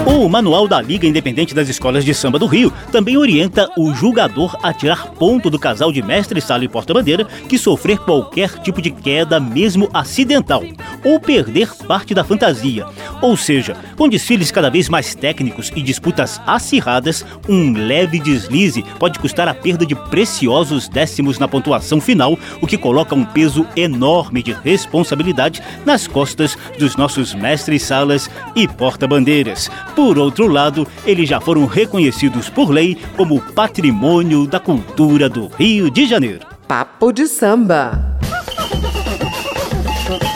O 0.07 0.27
Manual 0.27 0.67
da 0.67 0.81
Liga 0.81 1.05
Independente 1.05 1.53
das 1.53 1.69
Escolas 1.69 2.03
de 2.03 2.13
Samba 2.13 2.39
do 2.39 2.47
Rio 2.47 2.73
também 2.97 3.15
orienta 3.15 3.69
o 3.77 3.93
julgador 3.93 4.57
a 4.63 4.73
tirar 4.73 5.11
ponto 5.11 5.51
do 5.51 5.59
casal 5.59 5.91
de 5.91 6.01
mestre, 6.01 6.41
sala 6.41 6.65
e 6.65 6.67
porta-bandeira 6.67 7.25
que 7.47 7.55
sofrer 7.55 7.99
qualquer 7.99 8.57
tipo 8.57 8.81
de 8.81 8.89
queda, 8.89 9.39
mesmo 9.39 9.87
acidental, 9.93 10.63
ou 11.03 11.19
perder 11.19 11.71
parte 11.87 12.15
da 12.15 12.23
fantasia. 12.23 12.87
Ou 13.21 13.37
seja, 13.37 13.77
com 13.95 14.09
desfiles 14.09 14.49
cada 14.49 14.71
vez 14.71 14.89
mais 14.89 15.13
técnicos 15.13 15.71
e 15.75 15.83
disputas 15.83 16.41
acirradas, 16.47 17.23
um 17.47 17.71
leve 17.73 18.19
deslize 18.19 18.83
pode 18.97 19.19
custar 19.19 19.47
a 19.47 19.53
perda 19.53 19.85
de 19.85 19.93
preciosos 19.93 20.89
décimos 20.89 21.37
na 21.37 21.47
pontuação 21.47 22.01
final, 22.01 22.35
o 22.59 22.65
que 22.65 22.79
coloca 22.79 23.13
um 23.13 23.23
peso 23.23 23.63
enorme 23.75 24.41
de 24.41 24.53
responsabilidade 24.53 25.61
nas 25.85 26.07
costas 26.07 26.57
dos 26.79 26.95
nossos 26.95 27.35
mestres, 27.35 27.83
salas 27.83 28.27
e 28.55 28.67
porta-bandeiras. 28.67 29.69
Por 29.95 30.17
outro 30.17 30.47
lado, 30.47 30.87
eles 31.05 31.29
já 31.29 31.39
foram 31.39 31.67
reconhecidos 31.67 32.49
por 32.49 32.71
lei 32.71 32.86
como 32.95 33.41
patrimônio 33.41 34.45
da 34.45 34.59
cultura 34.59 35.27
do 35.27 35.47
Rio 35.47 35.89
de 35.89 36.05
Janeiro. 36.05 36.45
Papo 36.67 37.11
de 37.11 37.27
samba. 37.27 38.17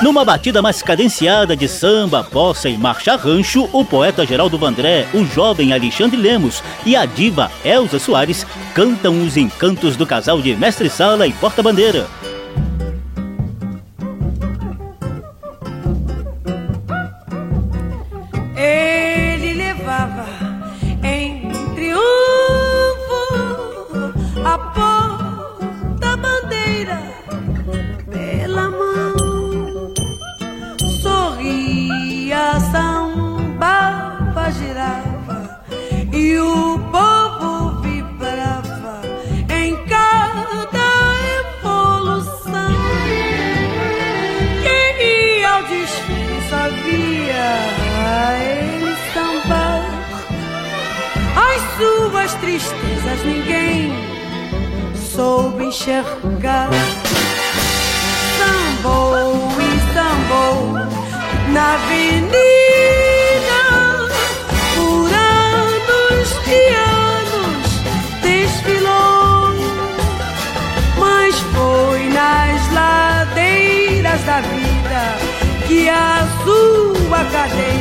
Numa 0.01 0.25
batida 0.25 0.61
mais 0.61 0.81
cadenciada 0.81 1.55
de 1.55 1.67
samba, 1.67 2.23
bossa 2.23 2.67
e 2.67 2.77
marcha 2.77 3.15
rancho, 3.15 3.69
o 3.71 3.85
poeta 3.85 4.25
Geraldo 4.25 4.57
Vandré, 4.57 5.07
o 5.13 5.23
jovem 5.23 5.73
Alexandre 5.73 6.17
Lemos 6.17 6.63
e 6.85 6.95
a 6.95 7.05
diva 7.05 7.51
Elza 7.63 7.99
Soares 7.99 8.45
cantam 8.73 9.23
os 9.23 9.37
encantos 9.37 9.95
do 9.95 10.05
casal 10.05 10.41
de 10.41 10.55
mestre-sala 10.55 11.27
e 11.27 11.33
porta-bandeira. 11.33 12.07
Tristezas 52.51 53.23
ninguém 53.23 53.93
soube 55.15 55.65
enxergar. 55.65 56.69
Sambou 58.37 59.15
e 59.57 59.93
sambou 59.93 60.73
na 61.53 61.73
avenida 61.75 62.39
por 64.75 65.13
anos 65.13 66.29
e 66.47 66.61
anos 66.73 67.71
desfilou, 68.21 69.53
mas 70.99 71.35
foi 71.53 72.09
nas 72.09 72.73
ladeiras 72.73 74.21
da 74.23 74.41
vida 74.41 75.01
que 75.67 75.87
a 75.87 76.27
sua 76.43 77.23
cadência 77.31 77.80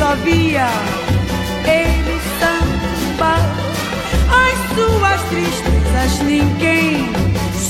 cansaço 0.00 0.08
se 0.08 0.08
transformou. 0.08 0.10
só 0.10 0.14
via 0.24 0.68
ele 1.66 2.20
samba. 2.40 3.34
As 4.32 4.56
suas 4.74 5.20
tristezas 5.28 6.20
ninguém 6.20 7.12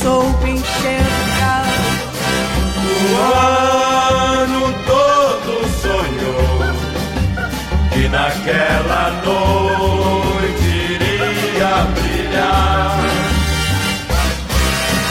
soube 0.01 0.51
enxergar. 0.51 1.65
O 2.87 3.17
ano 4.47 4.73
todo 4.87 5.69
sonhou 5.83 6.59
que 7.93 8.09
naquela 8.09 9.11
noite 9.25 10.69
iria 10.95 11.73
brilhar. 11.95 13.01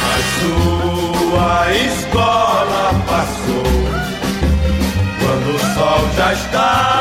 A 0.06 0.18
sua 0.40 1.72
escola 1.74 2.84
passou 3.08 3.70
quando 5.20 5.48
o 5.56 5.60
sol 5.76 6.02
já 6.16 6.34
estava 6.34 6.99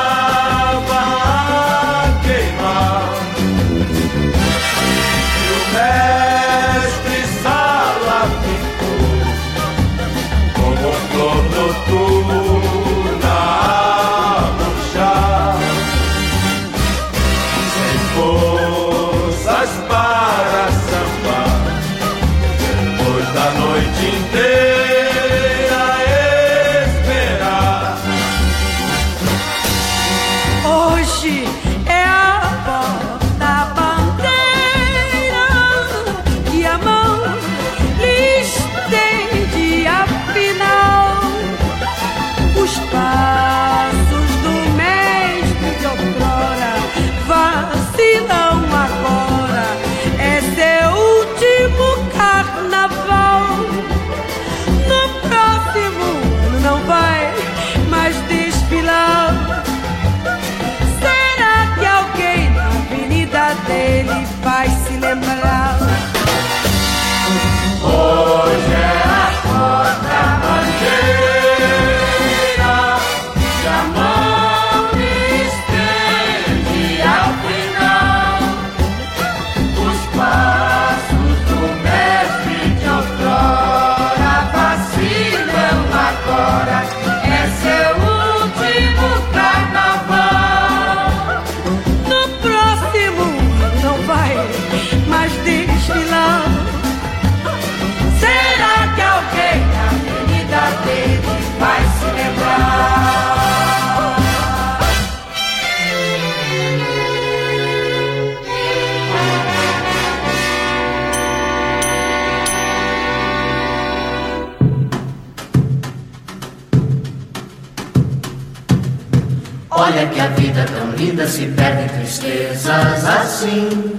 vida 120.59 120.65
tão 120.77 120.91
linda 120.93 121.27
se 121.27 121.47
perde 121.47 121.85
em 121.85 121.89
tristezas 121.89 123.05
assim. 123.05 123.97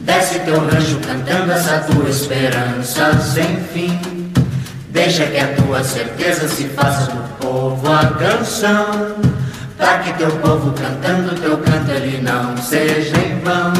Desce 0.00 0.38
teu 0.40 0.60
rancho 0.60 1.00
cantando 1.04 1.52
essa 1.52 1.78
tua 1.80 2.08
esperança 2.08 3.12
sem 3.20 3.56
fim. 3.72 3.98
Deixa 4.90 5.26
que 5.26 5.38
a 5.38 5.48
tua 5.54 5.82
certeza 5.82 6.48
se 6.48 6.64
faça 6.68 7.10
do 7.10 7.22
povo 7.38 7.92
a 7.92 8.06
canção. 8.06 9.16
Pra 9.76 9.98
que 9.98 10.12
teu 10.14 10.30
povo 10.38 10.72
cantando 10.72 11.34
teu 11.40 11.58
canto 11.58 11.90
ele 11.90 12.22
não 12.22 12.56
seja 12.56 13.16
em 13.16 13.40
vão. 13.40 13.72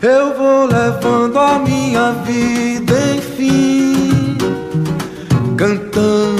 Eu 0.00 0.36
vou 0.36 0.66
levando 0.66 1.38
a 1.38 1.58
minha 1.60 2.12
vida, 2.24 2.92
enfim, 3.14 4.36
cantando 5.56 6.31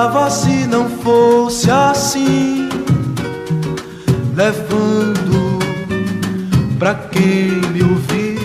cantava 0.00 0.30
se 0.30 0.66
não 0.66 0.88
fosse 0.88 1.70
assim, 1.70 2.70
levando 4.34 5.58
pra 6.78 6.94
quem 6.94 7.50
me 7.70 7.82
ouvir 7.82 8.38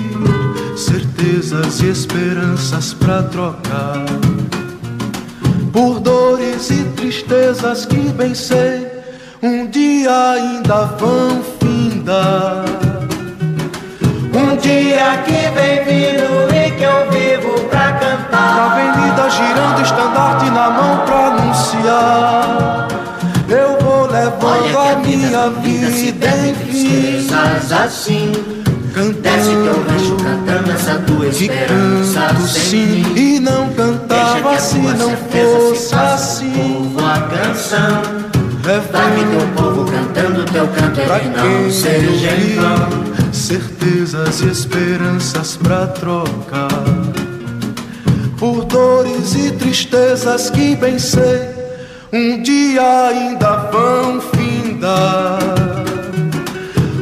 certezas 0.78 1.80
e 1.80 1.92
esperanças 1.92 2.94
pra 2.94 3.24
trocar 3.24 4.04
por 5.72 6.02
dores 6.02 6.70
e 6.72 6.84
tristezas 6.98 7.86
que 7.86 8.00
bem 8.12 8.36
sei 8.36 8.88
um 9.42 9.66
dia 9.68 10.32
ainda 10.32 10.86
vão 10.98 11.42
findar. 11.62 12.66
Um 14.34 14.58
dia 14.58 15.24
que 15.24 15.50
vem 15.56 16.55
Na 18.36 18.66
avenida 18.66 19.30
girando, 19.30 19.82
estandarte 19.82 20.50
na 20.50 20.70
mão 20.70 21.06
pra 21.06 21.28
anunciar. 21.28 22.88
Eu 23.48 23.78
vou 23.80 24.08
levando 24.08 24.70
que 24.70 24.76
a 24.76 24.92
a 24.92 24.96
vida 24.96 25.18
minha 25.18 25.92
se 25.92 26.12
vida, 26.12 26.28
em 26.28 26.50
enfim, 26.50 26.66
tristezas 26.66 27.72
assim. 27.72 28.32
Desce 29.22 29.50
teu 29.50 29.84
rancho 29.84 30.16
cantando 30.16 30.46
cantando 30.56 30.72
essa 30.72 30.96
tua 31.00 31.26
que 31.26 31.44
esperança 31.46 32.20
canto 32.28 32.48
sim 32.48 33.04
fim. 33.04 33.16
e 33.18 33.40
não 33.42 33.68
que 33.68 33.76
cantava 33.76 34.58
se 34.58 34.78
não 34.78 35.10
se 35.10 35.16
fosse 35.18 35.94
faça 35.94 36.14
assim. 36.14 36.52
povo 36.52 37.06
a 37.06 37.20
canção. 37.22 38.02
Pra 38.64 38.80
que 38.80 39.26
teu 39.26 39.48
povo 39.56 39.86
cantando 39.92 40.46
teu 40.46 40.68
canto 40.68 41.02
pra 41.02 41.18
ele 41.20 41.34
quem 41.34 41.64
não 41.64 41.72
seja 41.72 42.32
em 42.32 42.56
vão. 42.56 43.34
certezas 43.34 44.42
e 44.42 44.48
esperanças 44.48 45.58
pra 45.58 45.88
trocar 45.88 47.05
dores 49.26 49.36
e 49.36 49.52
tristezas 49.52 50.50
que 50.52 50.76
bem 50.76 51.00
sei 51.00 51.50
um 52.14 52.42
dia 52.44 53.08
ainda 53.10 53.56
vão 53.72 54.22
findar 54.22 55.40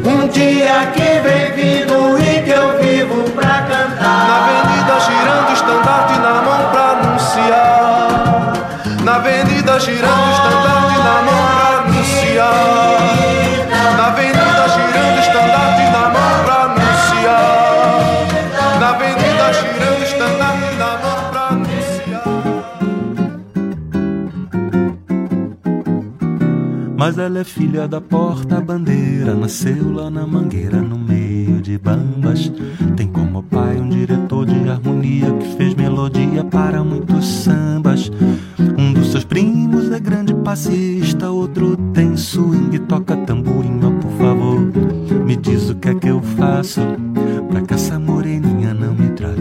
Um 0.06 0.28
dia 0.30 0.92
que 0.94 1.20
vem 1.22 1.52
vindo 1.52 2.18
e 2.20 2.42
que 2.44 2.52
eu 2.52 2.78
vivo 2.80 3.24
pra 3.32 3.62
cantar. 3.64 4.28
na 4.28 4.36
avenida 4.46 5.00
girando 5.00 5.54
estandarte 5.54 6.20
na 6.20 6.34
mão 6.42 6.72
pra 6.72 6.92
anunciar 6.92 8.54
na 9.04 9.16
avenida 9.16 9.80
girando 9.80 10.33
Mas 27.06 27.18
ela 27.18 27.40
é 27.40 27.44
filha 27.44 27.86
da 27.86 28.00
porta-bandeira, 28.00 29.36
nasceu 29.36 29.92
lá 29.94 30.10
na 30.10 30.26
mangueira, 30.26 30.82
no 30.82 30.98
meio 30.98 31.62
de 31.62 31.78
bambas. 31.78 32.50
Tem 32.96 33.10
como 33.10 33.44
pai 33.44 33.76
um 33.76 33.90
diretor 33.90 34.46
de 34.46 34.70
harmonia 34.70 35.30
que 35.34 35.58
fez 35.58 35.76
melodia 35.76 36.46
para 36.46 36.82
muitos 36.82 37.26
sambas. 37.26 38.10
Um 38.78 38.94
dos 38.94 39.12
seus 39.12 39.26
primos 39.26 39.92
é 39.92 40.00
grande 40.00 40.34
passista, 40.34 41.30
outro 41.30 41.76
tem 41.94 42.16
swing, 42.16 42.80
toca 42.80 43.18
tamborim, 43.18 43.82
ó, 43.84 43.92
por 44.00 44.12
favor. 44.12 44.62
Me 45.26 45.36
diz 45.36 45.72
o 45.72 45.76
que 45.76 45.90
é 45.90 45.96
que 45.96 46.08
eu 46.08 46.22
faço 46.22 46.80
pra 47.50 47.64
que 47.64 47.74
essa 47.74 48.00
moreninha 48.00 48.23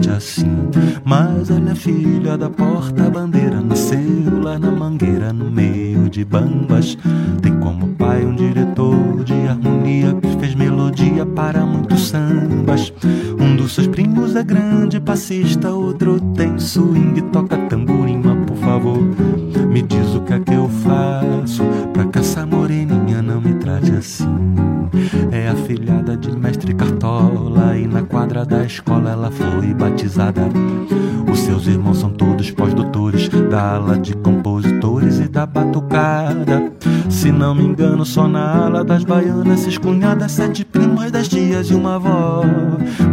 trate 0.03 0.09
assim. 0.09 0.69
Mas 1.03 1.49
é 1.49 1.75
filha 1.75 2.37
da 2.37 2.49
porta-bandeira, 2.49 3.61
nasceu 3.61 4.41
lá 4.41 4.59
na 4.59 4.71
mangueira, 4.71 5.31
no 5.31 5.49
meio 5.49 6.09
de 6.09 6.25
bambas. 6.25 6.97
Tem 7.41 7.57
como 7.59 7.87
pai 7.95 8.25
um 8.25 8.35
diretor 8.35 9.23
de 9.23 9.33
harmonia 9.47 10.13
que 10.21 10.27
fez 10.39 10.55
melodia 10.55 11.25
para 11.25 11.65
muitos 11.65 12.09
sambas. 12.09 12.93
Um 13.39 13.55
dos 13.55 13.73
seus 13.73 13.87
primos 13.87 14.35
é 14.35 14.43
grande 14.43 14.99
passista, 14.99 15.71
outro 15.71 16.19
tem 16.35 16.57
swing, 16.59 17.21
toca 17.31 17.57
tamborim, 17.69 18.21
mas 18.23 18.45
por 18.45 18.57
favor, 18.57 18.99
me 19.67 19.81
diz 19.81 20.15
o 20.15 20.21
que 20.21 20.33
é 20.33 20.39
que 20.39 20.53
eu 20.53 20.69
faço 20.69 21.63
pra 21.93 22.05
que 22.05 22.19
essa 22.19 22.45
moreninha 22.45 23.21
não 23.21 23.41
me 23.41 23.53
trate 23.55 23.91
assim. 23.91 24.27
É 25.31 25.49
a 25.49 25.55
filhada 25.55 26.15
de 26.15 26.31
mestre 26.37 26.73
Cartola 26.73 27.77
e 27.77 27.87
na 27.87 28.03
quadra 28.03 28.45
da 28.45 28.63
escola 28.63 29.11
ela 29.11 29.31
foi 29.31 29.73
Os 31.31 31.39
seus 31.39 31.65
irmãos 31.65 31.97
são 31.97 32.11
todos 32.11 32.51
pós-doutores 32.51 33.27
da 33.49 33.75
ala 33.75 33.97
de 33.97 34.13
compositores 34.15 35.19
e 35.19 35.27
da 35.27 35.47
batucada. 35.47 36.71
Se 37.09 37.31
não 37.31 37.55
me 37.55 37.63
engano, 37.63 38.05
só 38.05 38.27
na 38.27 38.65
ala 38.65 38.83
das 38.83 39.03
baianas, 39.03 39.61
seis 39.61 39.77
cunhadas, 39.77 40.33
sete 40.33 40.63
primas, 40.63 41.11
dez 41.11 41.27
dias 41.27 41.71
e 41.71 41.73
uma 41.73 41.95
avó. 41.95 42.43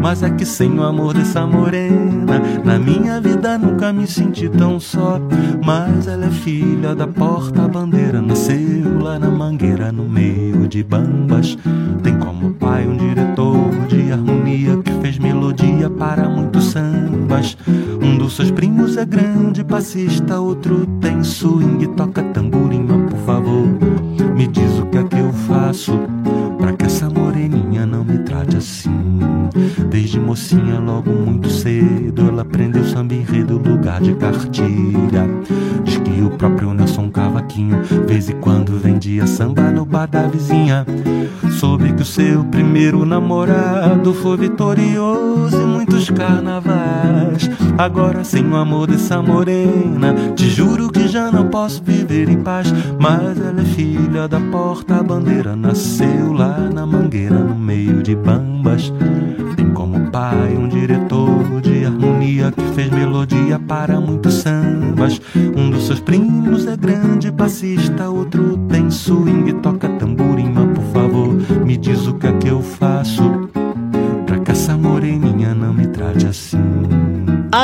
Mas 0.03 0.23
é 0.23 0.29
que 0.29 0.45
sem 0.45 0.79
o 0.79 0.83
amor 0.83 1.15
dessa 1.15 1.47
morena, 1.47 2.41
na 2.65 2.79
minha 2.79 3.19
vida 3.21 3.57
nunca 3.57 3.93
me 3.93 4.07
senti 4.07 4.49
tão 4.51 4.79
só. 4.79 5.19
Mas 5.65 6.07
ela 6.07 6.27
é 6.27 6.31
filha 6.31 6.95
da 6.95 7.07
porta-bandeira, 7.07 8.21
nasceu 8.21 9.03
lá 9.03 9.19
na 9.19 9.31
mangueira, 9.31 9.91
no 9.91 10.05
meio 10.05 10.69
de 10.69 10.83
bambas. 10.83 11.57
Tem 12.03 12.19
como 12.19 12.51
pai 12.55 12.87
um 12.87 12.97
diretor 12.97 13.71
de 13.89 14.13
harmonia 14.13 14.77
que 14.79 14.93
fez 15.01 15.19
melodia 15.19 15.89
para 15.89 16.29
muitos 16.29 16.65
Um 18.03 18.19
dos 18.19 18.37
seus 18.37 18.51
primos 18.51 18.97
é 18.97 19.05
grande 19.05 19.65
passista, 19.65 20.41
outro 20.41 20.87
tem 21.01 21.23
swing, 21.23 21.87
toca 21.89 22.23
tamborim, 22.23 22.87
por 22.87 23.19
favor, 23.21 23.67
me 24.35 24.47
diz 24.47 24.79
o 24.79 24.87
que 24.87 24.99
é 24.99 25.05
que 25.05 25.19
eu 25.19 25.33
faço 25.33 25.93
pra 26.59 26.73
que 26.75 26.85
essa 26.85 27.09
moreninha 27.09 27.87
não 27.87 28.05
me 28.05 28.19
trate 28.19 28.57
assim. 28.57 28.91
Desde 29.91 30.21
mocinha, 30.21 30.79
logo 30.79 31.11
muito 31.11 31.49
cedo, 31.49 32.29
ela 32.29 32.43
aprendeu 32.43 32.85
samba 32.85 33.15
enredo, 33.15 33.59
lugar 33.59 34.01
de 34.01 34.15
cartilha. 34.15 35.27
Diz 35.85 35.97
que 35.99 36.23
o 36.23 36.31
próprio 36.31 36.73
Nelson 36.75 37.11
Cavaquinho, 37.11 37.83
vez 38.07 38.29
em 38.29 38.37
quando 38.41 38.79
vendia 38.79 39.27
samba 39.27 39.71
no 39.71 39.85
bar 39.85 40.07
da 40.07 40.27
vizinha. 40.29 40.87
Soube 41.51 41.70
que 42.01 42.03
o 42.03 42.07
seu 42.07 42.45
primeiro 42.45 43.05
namorado 43.05 44.15
foi 44.15 44.35
vitorioso 44.39 45.55
em 45.55 45.67
muitos 45.67 46.09
carnavais. 46.09 47.51
Agora, 47.77 48.25
sem 48.25 48.43
o 48.49 48.57
amor 48.57 48.87
dessa 48.87 49.21
morena, 49.21 50.15
te 50.35 50.49
juro 50.49 50.91
que 50.91 51.07
já 51.07 51.31
não 51.31 51.49
posso 51.49 51.83
viver 51.83 52.31
em 52.31 52.41
paz. 52.41 52.73
Mas 52.99 53.39
ela 53.39 53.61
é 53.61 53.65
filha 53.65 54.27
da 54.27 54.41
porta-bandeira, 54.41 55.55
nasceu 55.55 56.33
lá 56.33 56.59
na 56.73 56.87
mangueira, 56.87 57.39
no 57.39 57.55
meio 57.55 58.03
de 58.03 58.17
bambas. 58.17 58.91
Tem 59.57 59.69
como 59.71 60.11
pai 60.11 60.57
um 60.57 60.69
diretor 60.69 61.61
de 61.61 61.85
harmonia 61.85 62.51
que 62.51 62.63
fez 62.75 62.91
melodia 62.91 63.59
para 63.59 64.01
muitos 64.01 64.35
sambas. 64.35 65.21
Um 65.55 65.71
dos 65.71 65.87
seus 65.87 66.01
primos 66.01 66.67
é 66.67 66.77
grande 66.79 67.31
passista, 67.31 68.09
outro 68.09 68.57
tem 68.69 68.91
swing, 68.91 69.53
toca 69.55 69.89
tamborim, 69.89 70.50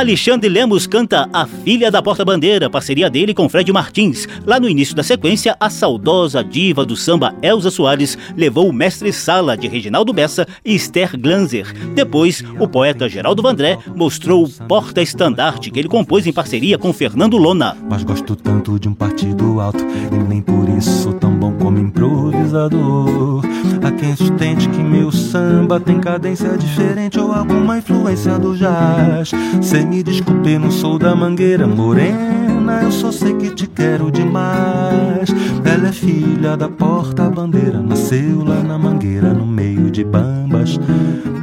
Alexandre 0.07 0.49
Lemos 0.49 0.87
canta 0.87 1.29
A 1.33 1.49
Filha 1.49 1.90
da 1.90 2.01
Porta-Bandeira, 2.01 2.71
parceria 2.71 3.11
dele 3.11 3.35
com 3.35 3.49
Fred 3.49 3.73
Martins. 3.73 4.29
Lá 4.47 4.61
no 4.61 4.69
início 4.69 4.95
da 4.95 5.03
sequência, 5.03 5.57
a 5.59 5.69
saudosa 5.69 6.45
diva 6.45 6.87
do 6.87 6.95
samba 6.95 7.35
Elza 7.42 7.73
Soares 7.73 8.16
levou 8.37 8.69
o 8.69 8.73
mestre 8.73 9.12
Sala 9.12 9.57
de 9.57 9.66
Reginaldo 9.66 10.12
Bessa 10.12 10.47
e 10.64 10.77
Esther 10.77 11.19
Glanzer. 11.19 11.75
Depois, 11.92 12.45
o 12.61 12.69
poeta 12.69 13.09
Geraldo 13.09 13.42
Vandré 13.42 13.79
mostrou 13.97 14.45
o 14.45 14.49
Porta-Estandarte 14.69 15.73
que 15.73 15.81
ele 15.81 15.88
compôs 15.88 16.25
em 16.25 16.33
parceria 16.33 16.79
com 16.79 16.92
Fernando 16.92 17.37
Lona. 17.37 17.77
Mas 17.90 18.05
gosto 18.05 18.37
tanto 18.37 18.79
de 18.79 18.88
um 18.88 18.95
partido 18.95 19.61
alto 19.61 19.85
e 20.12 20.29
nem 20.29 20.40
por 20.40 20.69
isso 20.69 21.03
sou 21.03 21.14
tão 21.14 21.37
bom 21.37 21.51
como 21.55 21.81
improvisador. 21.81 23.42
Há 23.83 23.90
quem 23.92 24.16
sustente 24.16 24.68
que 24.68 24.83
meu 24.83 25.11
samba 25.12 25.79
tem 25.79 26.00
cadência 26.00 26.57
diferente 26.57 27.18
ou 27.18 27.33
alguma 27.33 27.79
influência 27.79 28.38
do 28.38 28.57
jazz. 28.57 29.31
Cê 29.61 29.85
me 29.85 30.02
desculpe, 30.02 30.59
não 30.59 30.70
sou 30.70 30.98
da 30.98 31.14
mangueira 31.14 31.66
morena. 31.66 32.83
Eu 32.83 32.90
só 32.90 33.12
sei 33.12 33.35
que 33.35 33.50
te 33.50 33.66
quero 33.66 34.11
demais. 34.11 35.31
Ela 35.64 35.88
é 35.88 35.92
filha 35.92 36.57
da 36.57 36.68
porta-bandeira. 36.68 37.81
Nasceu 37.81 38.44
lá 38.44 38.62
na 38.62 38.79
mangueira, 38.79 39.33
no 39.33 39.46
meio 39.46 39.90
de 39.90 40.05
bambas. 40.05 40.79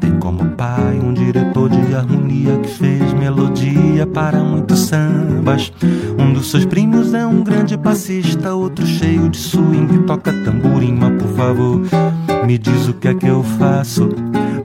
Tem 0.01 0.11
como 0.19 0.49
pai 0.51 0.99
um 0.99 1.13
diretor 1.13 1.69
de 1.69 1.95
harmonia 1.95 2.57
que 2.59 2.69
fez 2.69 3.12
melodia 3.33 4.05
para 4.05 4.39
muitos 4.39 4.79
sambas. 4.79 5.73
Um 6.19 6.33
dos 6.33 6.51
seus 6.51 6.65
primos 6.65 7.13
é 7.13 7.25
um 7.25 7.43
grande 7.43 7.77
passista, 7.77 8.53
outro 8.53 8.85
cheio 8.85 9.27
de 9.29 9.37
swing, 9.37 10.03
toca 10.05 10.31
tamborim. 10.31 10.93
Mas 10.93 11.21
por 11.21 11.29
favor, 11.35 11.81
me 12.45 12.57
diz 12.57 12.87
o 12.87 12.93
que 12.93 13.07
é 13.07 13.13
que 13.13 13.27
eu 13.27 13.43
faço 13.43 14.09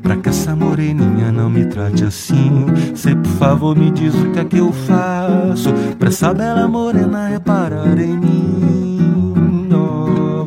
pra 0.02 0.16
que 0.16 0.28
essa 0.28 0.54
moreninha 0.54 1.32
não 1.32 1.48
me 1.48 1.64
trate 1.64 2.04
assim. 2.04 2.66
Cê, 2.94 3.14
por 3.14 3.32
favor, 3.32 3.76
me 3.76 3.90
diz 3.90 4.14
o 4.14 4.30
que 4.32 4.40
é 4.40 4.44
que 4.44 4.58
eu 4.58 4.70
faço 4.72 5.72
pra 5.98 6.08
essa 6.08 6.34
bela 6.34 6.68
morena 6.68 7.28
reparar 7.28 7.98
em 7.98 8.18
mim. 8.18 9.68
Oh, 9.72 10.44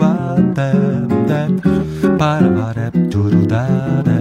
para, 2.18 2.44
para, 2.50 2.92
turudada, 3.10 4.21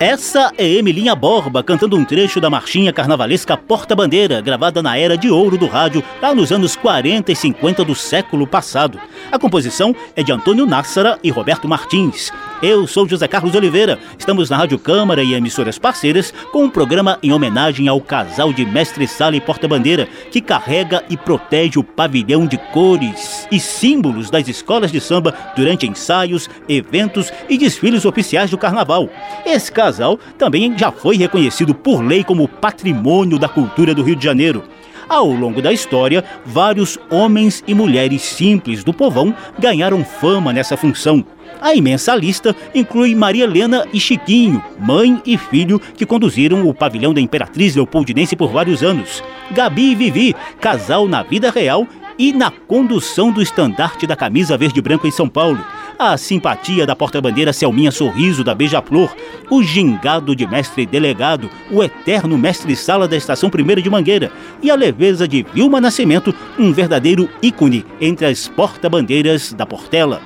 Essa 0.00 0.50
é 0.56 0.66
Emilinha 0.66 1.14
Borba 1.14 1.62
cantando 1.62 1.94
um 1.94 2.06
trecho 2.06 2.40
da 2.40 2.48
marchinha 2.48 2.90
carnavalesca 2.90 3.54
Porta 3.54 3.94
Bandeira, 3.94 4.40
gravada 4.40 4.82
na 4.82 4.96
era 4.96 5.14
de 5.14 5.28
ouro 5.28 5.58
do 5.58 5.66
rádio, 5.66 6.02
lá 6.22 6.34
nos 6.34 6.50
anos 6.50 6.74
40 6.74 7.30
e 7.30 7.36
50 7.36 7.84
do 7.84 7.94
século 7.94 8.46
passado. 8.46 8.98
A 9.30 9.38
composição 9.38 9.94
é 10.16 10.22
de 10.22 10.32
Antônio 10.32 10.64
Nassara 10.64 11.18
e 11.22 11.28
Roberto 11.30 11.68
Martins. 11.68 12.32
Eu 12.62 12.86
sou 12.86 13.06
José 13.06 13.28
Carlos 13.28 13.54
Oliveira. 13.54 13.98
Estamos 14.18 14.48
na 14.48 14.56
Rádio 14.56 14.78
Câmara 14.78 15.22
e 15.22 15.34
emissoras 15.34 15.78
parceiras 15.78 16.32
com 16.50 16.64
um 16.64 16.70
programa 16.70 17.18
em 17.22 17.32
homenagem 17.32 17.86
ao 17.86 18.00
casal 18.00 18.54
de 18.54 18.64
Mestre 18.64 19.06
Sala 19.06 19.36
e 19.36 19.40
Porta 19.40 19.68
Bandeira, 19.68 20.08
que 20.30 20.40
carrega 20.40 21.04
e 21.10 21.16
protege 21.16 21.78
o 21.78 21.84
pavilhão 21.84 22.46
de 22.46 22.56
cores 22.56 23.46
e 23.52 23.60
símbolos 23.60 24.30
das 24.30 24.48
escolas 24.48 24.90
de 24.90 25.00
samba 25.00 25.34
durante 25.54 25.86
ensaios, 25.86 26.48
eventos 26.68 27.30
e 27.50 27.58
desfiles 27.58 28.06
oficiais 28.06 28.50
do 28.50 28.58
carnaval. 28.58 29.10
Esse 29.44 29.70
casal 29.90 30.18
também 30.38 30.78
já 30.78 30.92
foi 30.92 31.16
reconhecido 31.16 31.74
por 31.74 32.00
lei 32.00 32.22
como 32.22 32.46
patrimônio 32.46 33.38
da 33.38 33.48
cultura 33.48 33.92
do 33.92 34.02
Rio 34.02 34.14
de 34.14 34.24
Janeiro. 34.24 34.62
Ao 35.08 35.26
longo 35.26 35.60
da 35.60 35.72
história, 35.72 36.24
vários 36.46 36.96
homens 37.10 37.64
e 37.66 37.74
mulheres 37.74 38.22
simples 38.22 38.84
do 38.84 38.94
povão 38.94 39.34
ganharam 39.58 40.04
fama 40.04 40.52
nessa 40.52 40.76
função. 40.76 41.24
A 41.60 41.74
imensa 41.74 42.14
lista 42.14 42.54
inclui 42.72 43.16
Maria 43.16 43.42
Helena 43.42 43.84
e 43.92 43.98
Chiquinho, 43.98 44.62
mãe 44.78 45.20
e 45.26 45.36
filho 45.36 45.80
que 45.80 46.06
conduziram 46.06 46.68
o 46.68 46.72
pavilhão 46.72 47.12
da 47.12 47.20
Imperatriz 47.20 47.74
Leopoldinense 47.74 48.36
por 48.36 48.52
vários 48.52 48.84
anos. 48.84 49.22
Gabi 49.50 49.90
e 49.90 49.94
Vivi, 49.96 50.36
casal 50.60 51.08
na 51.08 51.24
vida 51.24 51.50
real 51.50 51.88
e 52.18 52.32
na 52.32 52.50
condução 52.50 53.30
do 53.32 53.42
estandarte 53.42 54.06
da 54.06 54.16
camisa 54.16 54.56
verde 54.56 54.78
e 54.78 54.82
branco 54.82 55.06
em 55.06 55.10
São 55.10 55.28
Paulo 55.28 55.64
a 56.00 56.16
simpatia 56.16 56.86
da 56.86 56.96
porta-bandeira 56.96 57.52
Selminha 57.52 57.90
Sorriso 57.90 58.42
da 58.42 58.54
Beija-Flor, 58.54 59.14
o 59.50 59.62
gingado 59.62 60.34
de 60.34 60.46
mestre 60.46 60.86
delegado, 60.86 61.50
o 61.70 61.84
eterno 61.84 62.38
mestre-sala 62.38 63.06
da 63.06 63.18
Estação 63.18 63.50
Primeira 63.50 63.82
de 63.82 63.90
Mangueira 63.90 64.32
e 64.62 64.70
a 64.70 64.74
leveza 64.74 65.28
de 65.28 65.44
Vilma 65.52 65.78
Nascimento, 65.78 66.34
um 66.58 66.72
verdadeiro 66.72 67.28
ícone 67.42 67.84
entre 68.00 68.24
as 68.24 68.48
porta-bandeiras 68.48 69.52
da 69.52 69.66
Portela. 69.66 70.22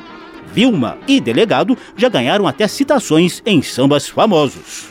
Vilma 0.53 0.97
e 1.09 1.21
delegado 1.21 1.77
já 1.97 2.09
ganharam 2.09 2.47
até 2.47 2.69
citações 2.69 3.43
em 3.45 3.61
sambas 3.61 4.09
famosos. 4.09 4.87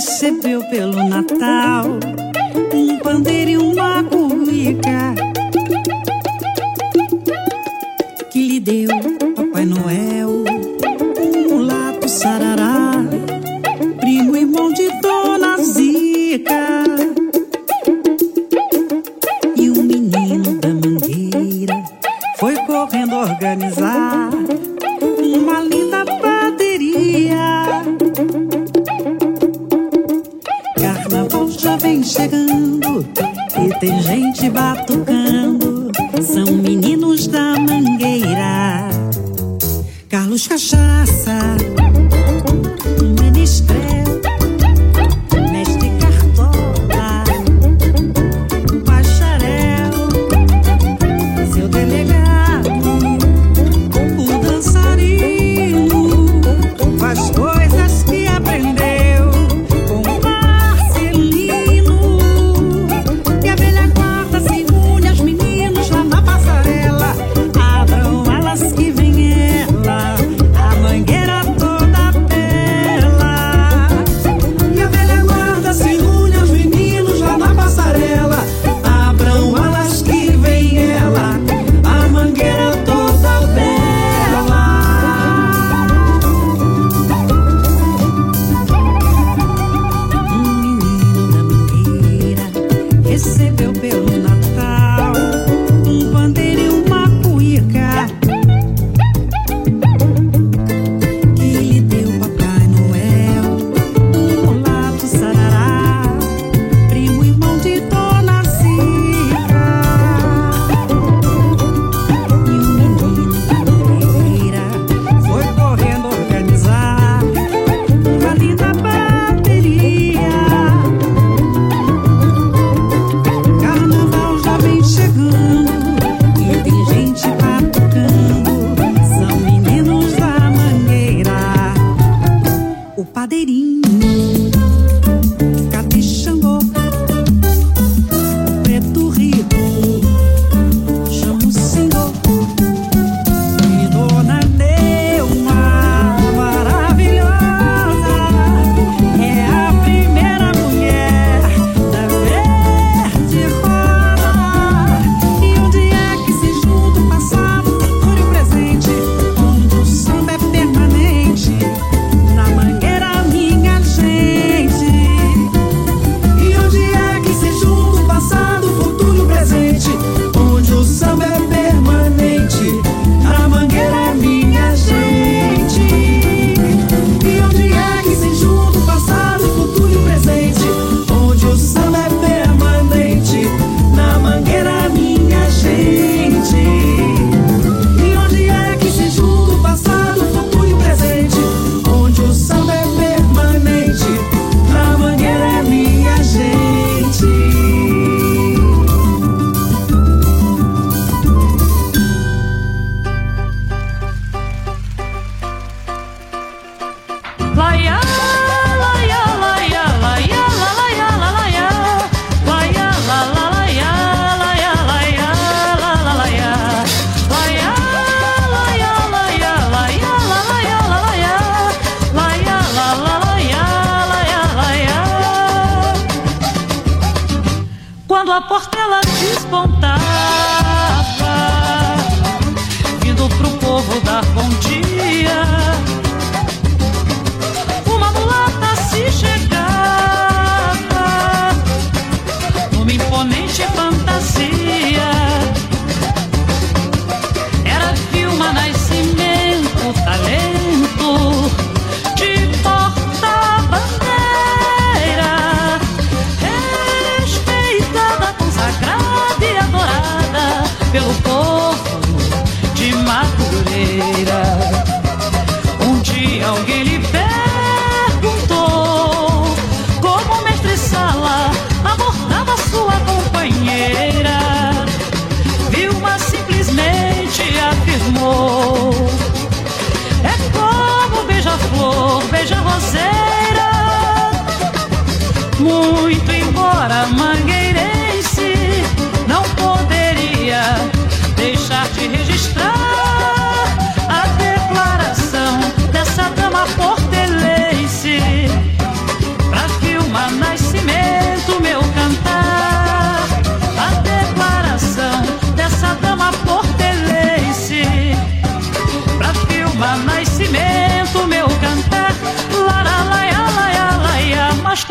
Recebeu 0.00 0.66
pelo 0.70 1.04
Natal 1.04 1.84
um 2.72 2.98
pandeiro 3.00 3.59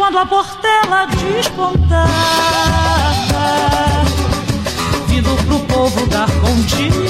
quando 0.09 0.17
a 0.17 0.25
portela 0.25 1.05
despontar 1.05 2.07
vindo 5.07 5.35
pro 5.45 5.59
povo 5.59 6.07
dar 6.07 6.27
bom 6.27 6.55
dia. 6.61 7.08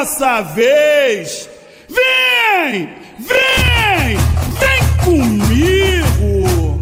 Nossa 0.00 0.40
vez! 0.40 1.46
Vem! 1.86 2.88
Vem! 3.18 4.16
Vem 4.58 4.82
comigo! 5.04 6.80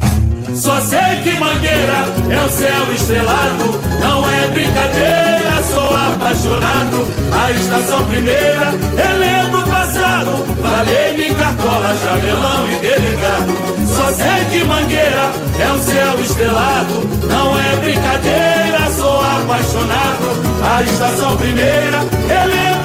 Só 0.55 0.81
sei 0.81 1.17
que 1.25 1.33
Mangueira 1.33 2.07
é 2.31 2.45
o 2.45 2.49
céu 2.49 2.95
estrelado, 2.95 3.81
não 4.01 4.31
é 4.31 4.47
brincadeira, 4.49 5.63
sou 5.69 5.97
apaixonado. 5.97 7.09
A 7.33 7.51
estação 7.51 8.05
primeira, 8.07 8.71
relendo 8.97 9.59
o 9.59 9.69
passado, 9.69 10.47
falei-me 10.63 11.35
cartola, 11.35 11.97
jamelão 11.97 12.69
e 12.71 12.77
delegado. 12.77 13.53
Só 13.97 14.13
sei 14.13 14.45
que 14.49 14.65
Mangueira 14.65 15.33
é 15.59 15.73
o 15.73 15.79
céu 15.81 16.21
estrelado, 16.21 17.03
não 17.27 17.59
é 17.59 17.77
brincadeira, 17.81 18.89
sou 18.97 19.21
apaixonado. 19.21 20.39
A 20.63 20.83
estação 20.85 21.37
primeira, 21.37 21.99
relendo 22.29 22.78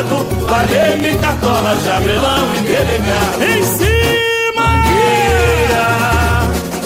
o 0.00 0.24
passado, 0.24 0.26
falei-me 0.48 1.18
cartola, 1.18 1.76
jamelão 1.84 2.54
e 2.54 2.60
delegado. 2.60 3.42
Em 3.42 3.62
cima! 3.62 3.90
Mangueira! 4.56 5.86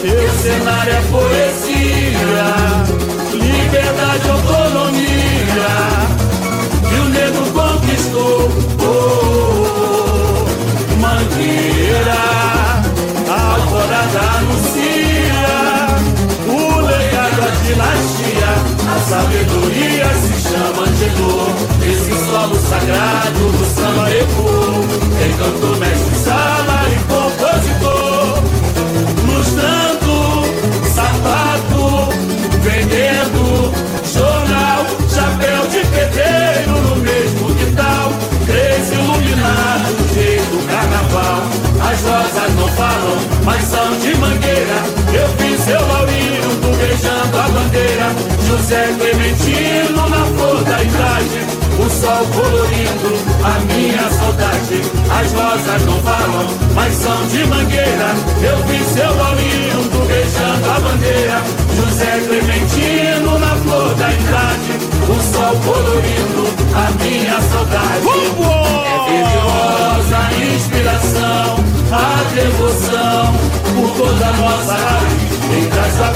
Teu 0.00 0.30
cenário 0.42 0.92
é 0.92 1.00
poesia, 1.10 2.48
liberdade, 3.32 4.30
autonomia, 4.30 5.74
que 6.88 6.94
o 6.94 7.04
negro 7.08 7.44
conquistou. 7.52 8.50
Oh, 8.80 8.84
oh, 8.84 10.46
oh. 10.46 11.00
Mangueira, 11.00 12.22
a 13.28 13.54
alvorada 13.54 14.20
anuncia 14.38 15.03
dinastia, 17.64 18.50
a 18.86 18.98
sabedoria 19.08 20.06
se 20.20 20.34
chama 20.48 20.86
de 20.86 21.08
Esse 21.90 22.12
solo 22.26 22.56
sagrado 22.56 23.52
do 23.52 23.64
samba 23.74 24.10
ecoou, 24.10 24.84
encantou 25.26 25.76
mestre 25.76 26.14
sala 26.24 26.86
e 26.88 26.96
compositor. 27.08 28.42
Lustrando, 29.26 30.14
sapato, 30.94 31.84
vendendo, 32.62 33.72
jornal, 34.12 34.80
chapéu 35.08 35.66
de 35.68 35.80
pedreiro 35.88 36.74
no 36.82 36.96
mesmo 36.96 37.54
quintal, 37.54 38.12
três 38.46 38.92
iluminados, 38.92 40.03
jeito 40.14 40.56
carnaval. 40.68 41.42
As 41.90 42.00
rosas 42.02 42.54
não 42.54 42.68
falam, 42.68 43.18
mas 43.44 43.62
são 43.64 43.98
de 43.98 44.14
mangueira. 44.16 44.78
Eu 45.12 45.28
vi 45.36 45.58
seu 45.58 45.80
Laurino 45.86 46.76
beijando 46.78 47.38
a 47.38 47.48
bandeira, 47.48 48.08
José 48.46 48.94
Clementino 48.98 50.08
na 50.08 50.24
flor 50.36 50.62
da 50.64 50.82
idade. 50.82 51.64
O 51.74 51.90
sol 51.90 52.24
colorindo 52.32 53.10
a 53.42 53.58
minha 53.66 54.08
saudade. 54.10 54.80
As 55.10 55.32
rosas 55.32 55.82
não 55.86 56.00
falam, 56.02 56.46
mas 56.74 56.94
são 56.94 57.26
de 57.26 57.44
mangueira. 57.46 58.14
Eu 58.40 58.58
vi 58.68 58.84
seu 58.94 59.12
Laurindo 59.16 60.06
beijando 60.06 60.70
a 60.70 60.80
bandeira. 60.80 61.42
José 61.76 62.22
Clementino 62.28 63.38
na 63.40 63.56
flor 63.56 63.73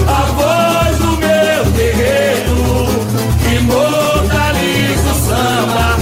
A 0.06 0.22
voz 0.32 0.98
do 0.98 1.16
meu 1.18 1.72
terreiro 1.72 2.86
que 3.42 3.54
imortaliza 3.56 5.10
o 5.10 5.26
samba. 5.26 5.96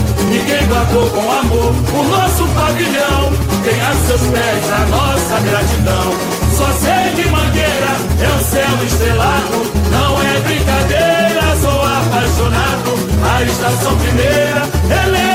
Quem 0.47 0.67
guardou 0.67 1.11
com 1.11 1.33
amor 1.33 1.75
o 1.95 2.03
nosso 2.05 2.47
pavilhão 2.49 3.33
tem 3.65 3.81
a 3.81 3.95
seus 4.07 4.21
pés 4.23 4.73
a 4.73 4.87
nossa 4.87 5.41
gratidão. 5.41 6.15
Só 6.57 6.67
sei 6.73 7.15
de 7.15 7.29
mangueira 7.31 7.93
é 8.21 8.29
o 8.29 8.45
céu 8.45 8.85
estrelado, 8.87 9.73
não 9.91 10.23
é 10.23 10.41
brincadeira, 10.41 11.57
sou 11.61 11.83
apaixonado. 11.83 12.93
A 13.25 13.43
estação 13.45 13.97
primeira, 13.99 14.63
passado, 14.63 14.89
falei-me 14.89 15.32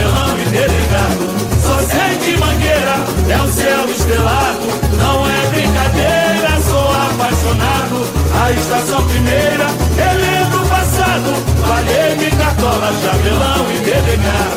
jamelão 0.00 0.38
e 0.38 0.44
delegado. 0.46 1.28
Só 1.62 1.78
sei 1.78 2.16
de 2.18 2.38
mangueira 2.38 2.96
é 3.28 3.42
o 3.42 3.52
céu 3.52 3.84
estrelado, 3.90 4.66
não 4.96 5.28
é 5.28 5.46
brincadeira, 5.50 6.60
sou 6.62 6.90
apaixonado. 6.90 8.08
A 8.42 8.52
estação 8.52 9.02
primeira. 9.06 9.66
Relembro 9.96 10.62
o 10.62 10.68
passado, 10.68 11.34
valei-me 11.66 12.30
cartola, 12.30 12.92
jamelão 13.02 13.66
e 13.70 13.78
delegado. 13.78 14.56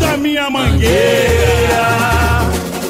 Canta 0.00 0.16
minha 0.16 0.50
mangueira. 0.50 2.21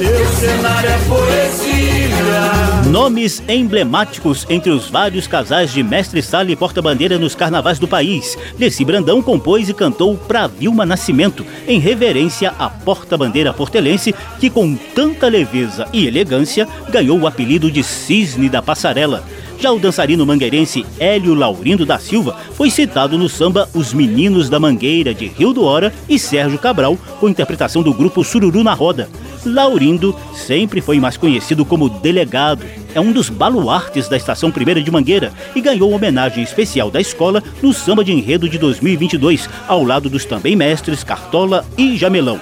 Teu 0.03 0.27
cenário 0.33 0.89
é 0.89 0.97
poesia. 1.07 2.91
Nomes 2.91 3.41
emblemáticos 3.47 4.45
entre 4.49 4.69
os 4.69 4.89
vários 4.89 5.27
casais 5.27 5.71
de 5.71 5.81
mestre 5.81 6.21
sala 6.21 6.51
e 6.51 6.57
porta-bandeira 6.57 7.17
nos 7.17 7.35
carnavais 7.35 7.79
do 7.79 7.87
país. 7.87 8.37
Leci 8.59 8.83
Brandão 8.83 9.21
compôs 9.21 9.69
e 9.69 9.73
cantou 9.73 10.17
Pra 10.17 10.45
Vilma 10.47 10.85
Nascimento, 10.85 11.45
em 11.65 11.79
reverência 11.79 12.53
à 12.59 12.69
porta-bandeira 12.69 13.53
portelense 13.53 14.13
que, 14.41 14.49
com 14.49 14.75
tanta 14.75 15.29
leveza 15.29 15.87
e 15.93 16.05
elegância, 16.05 16.67
ganhou 16.89 17.17
o 17.17 17.25
apelido 17.25 17.71
de 17.71 17.81
Cisne 17.81 18.49
da 18.49 18.61
Passarela. 18.61 19.23
Já 19.57 19.71
o 19.71 19.79
dançarino 19.79 20.25
mangueirense 20.25 20.85
Hélio 20.99 21.33
Laurindo 21.33 21.85
da 21.85 21.97
Silva 21.97 22.35
foi 22.53 22.69
citado 22.69 23.17
no 23.17 23.29
samba 23.29 23.69
Os 23.73 23.93
Meninos 23.93 24.49
da 24.49 24.59
Mangueira, 24.59 25.13
de 25.13 25.27
Rio 25.27 25.53
do 25.53 25.63
Hora, 25.63 25.93
e 26.09 26.19
Sérgio 26.19 26.59
Cabral, 26.59 26.97
com 27.21 27.29
interpretação 27.29 27.81
do 27.81 27.93
grupo 27.93 28.25
Sururu 28.25 28.61
na 28.61 28.73
Roda. 28.73 29.07
Laurindo 29.45 30.15
sempre 30.33 30.81
foi 30.81 30.99
mais 30.99 31.17
conhecido 31.17 31.65
como 31.65 31.89
delegado. 31.89 32.63
É 32.95 32.99
um 32.99 33.11
dos 33.11 33.29
baluartes 33.29 34.07
da 34.07 34.17
Estação 34.17 34.51
Primeira 34.51 34.81
de 34.81 34.91
Mangueira 34.91 35.33
e 35.55 35.61
ganhou 35.61 35.91
homenagem 35.91 36.43
especial 36.43 36.91
da 36.91 37.01
escola 37.01 37.43
no 37.61 37.73
Samba 37.73 38.03
de 38.03 38.11
Enredo 38.11 38.47
de 38.47 38.57
2022, 38.57 39.49
ao 39.67 39.83
lado 39.83 40.09
dos 40.09 40.25
também 40.25 40.55
mestres 40.55 41.03
Cartola 41.03 41.65
e 41.77 41.97
Jamelão. 41.97 42.39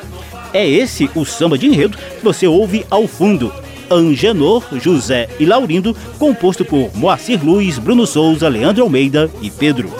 É 0.54 0.68
esse 0.68 1.10
o 1.16 1.26
samba 1.26 1.58
de 1.58 1.68
enredo 1.68 1.98
que 1.98 2.24
você 2.24 2.46
ouve 2.46 2.86
ao 2.90 3.08
fundo. 3.08 3.54
Angenor, 3.90 4.64
José 4.82 5.28
e 5.40 5.46
Laurindo, 5.46 5.96
composto 6.18 6.64
por 6.64 6.90
Moacir 6.96 7.44
Luiz, 7.44 7.78
Bruno 7.78 8.08
Souza, 8.08 8.48
Leandro 8.48 8.84
Almeida 8.84 9.30
e 9.42 9.50
Pedro. 9.50 9.92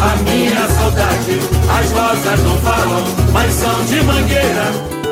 A 0.00 0.16
minha 0.22 0.68
saudade, 0.68 1.38
as 1.68 1.90
rosas 1.90 2.40
não 2.44 2.56
falam, 2.58 3.04
mas 3.32 3.52
são 3.52 3.84
de 3.84 4.02
mangueira. 4.02 5.03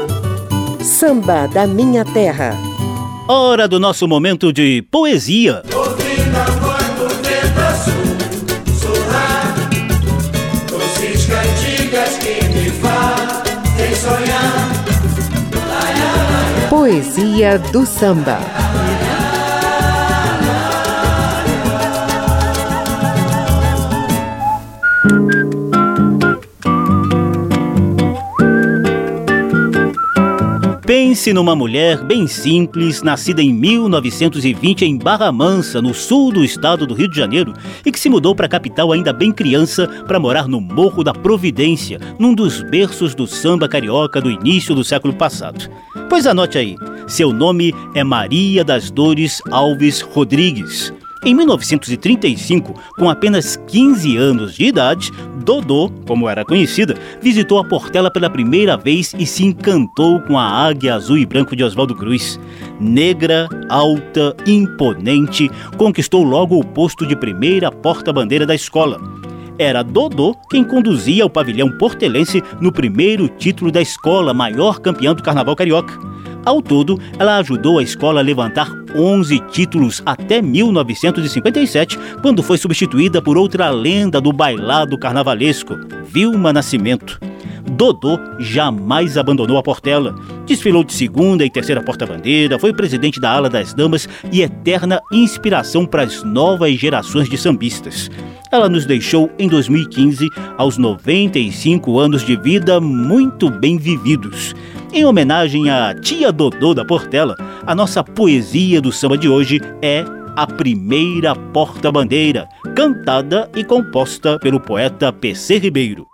Samba 0.83 1.47
da 1.47 1.65
Minha 1.65 2.05
Terra. 2.05 2.57
Hora 3.29 3.69
do 3.69 3.79
nosso 3.79 4.09
momento 4.09 4.53
de 4.53 4.83
poesia. 4.91 5.63
Poesia 16.69 17.59
do 17.59 17.87
samba. 17.87 18.62
Pense 30.95 31.33
numa 31.33 31.57
mulher 31.57 32.05
bem 32.05 32.27
simples, 32.27 33.03
nascida 33.03 33.41
em 33.41 33.51
1920 33.51 34.85
em 34.85 34.99
Barra 34.99 35.33
Mansa, 35.33 35.81
no 35.81 35.95
sul 35.95 36.31
do 36.31 36.45
estado 36.45 36.87
do 36.87 36.93
Rio 36.93 37.09
de 37.09 37.17
Janeiro, 37.17 37.55
e 37.83 37.91
que 37.91 37.99
se 37.99 38.11
mudou 38.11 38.35
para 38.35 38.45
a 38.45 38.49
capital 38.51 38.93
ainda 38.93 39.11
bem 39.11 39.33
criança 39.33 39.89
para 40.07 40.21
morar 40.21 40.47
no 40.47 40.61
Morro 40.61 41.03
da 41.03 41.15
Providência, 41.15 41.99
num 42.19 42.35
dos 42.35 42.61
berços 42.65 43.15
do 43.15 43.27
samba 43.27 43.67
carioca 43.67 44.21
do 44.21 44.31
início 44.31 44.75
do 44.75 44.85
século 44.85 45.15
passado. 45.15 45.67
Pois 46.11 46.27
anote 46.27 46.59
aí, 46.59 46.77
seu 47.07 47.33
nome 47.33 47.75
é 47.95 48.05
Maria 48.05 48.63
das 48.63 48.91
Dores 48.91 49.41
Alves 49.51 50.03
Rodrigues. 50.03 50.93
Em 51.25 51.37
1935, 51.37 52.75
com 52.97 53.09
apenas 53.09 53.55
15 53.69 54.17
anos 54.17 54.57
de 54.57 54.65
idade, 54.65 55.13
Dodô, 55.45 55.89
como 56.05 56.29
era 56.29 56.45
conhecida, 56.45 56.97
visitou 57.21 57.61
a 57.61 57.65
Portela 57.65 58.11
pela 58.11 58.29
primeira 58.29 58.77
vez 58.77 59.15
e 59.17 59.25
se 59.25 59.45
encantou 59.45 60.21
com 60.23 60.37
a 60.37 60.45
águia 60.45 60.97
azul 60.97 61.17
e 61.17 61.25
branco 61.25 61.55
de 61.55 61.63
Oswaldo 61.63 61.95
Cruz. 61.95 62.41
Negra, 62.81 63.49
alta, 63.69 64.35
imponente, 64.45 65.49
conquistou 65.77 66.25
logo 66.25 66.59
o 66.59 66.67
posto 66.67 67.07
de 67.07 67.15
primeira 67.15 67.71
porta-bandeira 67.71 68.45
da 68.45 68.57
escola. 68.57 69.01
Era 69.57 69.85
Dodô 69.85 70.35
quem 70.51 70.65
conduzia 70.65 71.25
o 71.25 71.31
pavilhão 71.31 71.71
portelense 71.79 72.43
no 72.61 72.73
primeiro 72.73 73.29
título 73.29 73.71
da 73.71 73.81
escola, 73.81 74.35
maior 74.35 74.81
campeã 74.81 75.15
do 75.15 75.23
Carnaval 75.23 75.55
Carioca. 75.55 76.12
Ao 76.45 76.61
todo, 76.61 76.99
ela 77.19 77.39
ajudou 77.39 77.79
a 77.79 77.83
escola 77.83 78.21
a 78.21 78.23
levantar 78.23 78.69
11 78.95 79.39
títulos 79.51 80.03
até 80.05 80.43
1957, 80.43 81.99
quando 82.21 82.43
foi 82.43 82.59
substituída 82.59 83.23
por 83.23 83.39
outra 83.39 83.71
lenda 83.71 84.21
do 84.21 84.33
bailado 84.33 84.99
carnavalesco, 84.99 85.79
Vilma 86.05 86.53
Nascimento. 86.53 87.21
Dodô 87.71 88.19
jamais 88.39 89.17
abandonou 89.17 89.57
a 89.57 89.63
Portela. 89.63 90.15
Desfilou 90.45 90.83
de 90.83 90.93
segunda 90.93 91.45
e 91.45 91.51
terceira 91.51 91.83
porta-bandeira, 91.83 92.59
foi 92.59 92.73
presidente 92.73 93.21
da 93.21 93.31
ala 93.31 93.49
das 93.49 93.73
damas 93.73 94.09
e 94.31 94.43
eterna 94.43 95.01
inspiração 95.13 95.87
para 95.87 96.03
as 96.03 96.25
novas 96.25 96.75
gerações 96.75 97.29
de 97.29 97.39
sambistas. 97.39 98.11
Ela 98.53 98.69
nos 98.69 98.85
deixou 98.85 99.31
em 99.39 99.49
2015, 99.49 100.29
aos 100.59 100.77
95 100.77 101.99
anos 101.99 102.23
de 102.23 102.37
vida 102.37 102.79
muito 102.79 103.49
bem 103.49 103.79
vividos. 103.79 104.55
Em 104.93 105.07
homenagem 105.07 105.71
à 105.71 105.95
tia 105.95 106.31
Dodô 106.31 106.75
da 106.75 106.85
Portela, 106.85 107.35
a 107.67 107.75
nossa 107.75 108.05
poesia 108.05 108.79
do 108.79 108.93
samba 108.93 109.17
de 109.17 109.27
hoje 109.27 109.59
é 109.81 110.05
A 110.37 110.47
Primeira 110.47 111.35
Porta-Bandeira, 111.35 112.47
cantada 112.77 113.51
e 113.57 113.65
composta 113.65 114.39
pelo 114.39 114.61
poeta 114.61 115.11
PC 115.11 115.57
Ribeiro. 115.57 116.07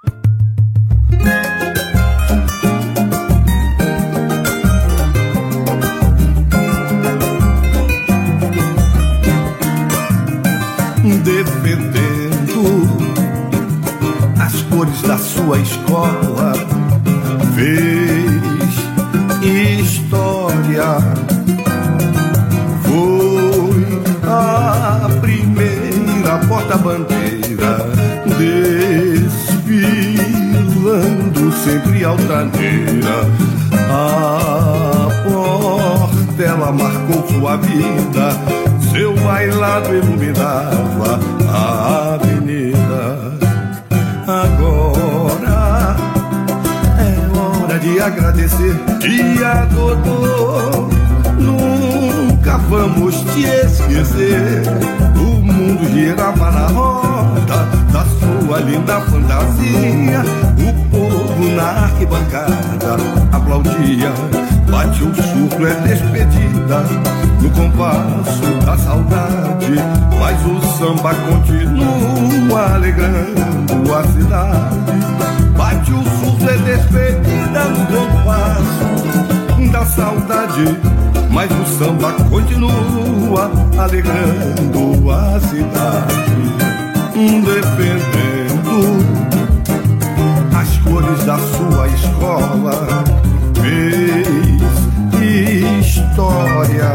Sua 15.48 15.58
escola, 15.60 16.52
fez 17.54 18.74
história. 19.82 20.98
Foi 22.82 24.02
a 24.24 25.08
primeira 25.22 26.38
porta-bandeira, 26.46 27.78
desfilando 28.36 30.20
sempre 31.64 32.04
altaneira. 32.04 33.24
A 33.90 35.08
portela 35.24 36.72
marcou 36.72 37.26
sua 37.26 37.56
vida, 37.56 38.36
seu 38.92 39.14
bailado 39.16 39.94
iluminava 39.96 41.18
a 41.48 42.16
avenida. 42.16 42.47
De 47.92 48.00
agradecer, 48.00 48.74
dia 49.00 49.66
Dodô. 49.72 50.88
Nunca 51.38 52.58
vamos 52.68 53.14
te 53.32 53.44
esquecer. 53.44 54.62
O 55.16 55.42
mundo 55.42 55.88
girava 55.90 56.50
na 56.50 56.66
roda 56.66 57.66
da 57.92 58.04
sua 58.04 58.60
linda 58.60 59.00
fantasia. 59.00 60.22
O 60.58 60.90
povo 60.90 61.48
na 61.54 61.84
arquibancada 61.84 62.96
aplaudia. 63.32 64.12
Bate 64.70 65.02
o 65.02 65.14
surto, 65.14 65.66
é 65.66 65.74
despedida 65.88 66.84
no 67.40 67.50
compasso 67.50 68.66
da 68.66 68.76
saudade. 68.76 69.76
Mas 70.18 70.38
o 70.44 70.60
samba 70.76 71.14
continua 71.14 72.74
alegrando 72.74 73.94
a 73.94 74.04
cidade. 74.04 74.98
Bate 75.56 75.92
o 75.92 76.02
surto, 76.02 76.50
é 76.50 76.58
despedida 76.58 77.37
no 77.64 77.86
compasso 77.86 79.70
da 79.72 79.84
saudade. 79.84 80.64
Mas 81.30 81.50
o 81.50 81.64
samba 81.78 82.12
continua 82.30 83.50
alegrando 83.76 85.10
a 85.10 85.40
cidade. 85.40 86.28
Defendendo 87.44 89.04
as 90.56 90.78
cores 90.78 91.24
da 91.24 91.38
sua 91.38 91.88
escola. 91.88 93.04
Fez 93.60 94.58
história. 95.88 96.94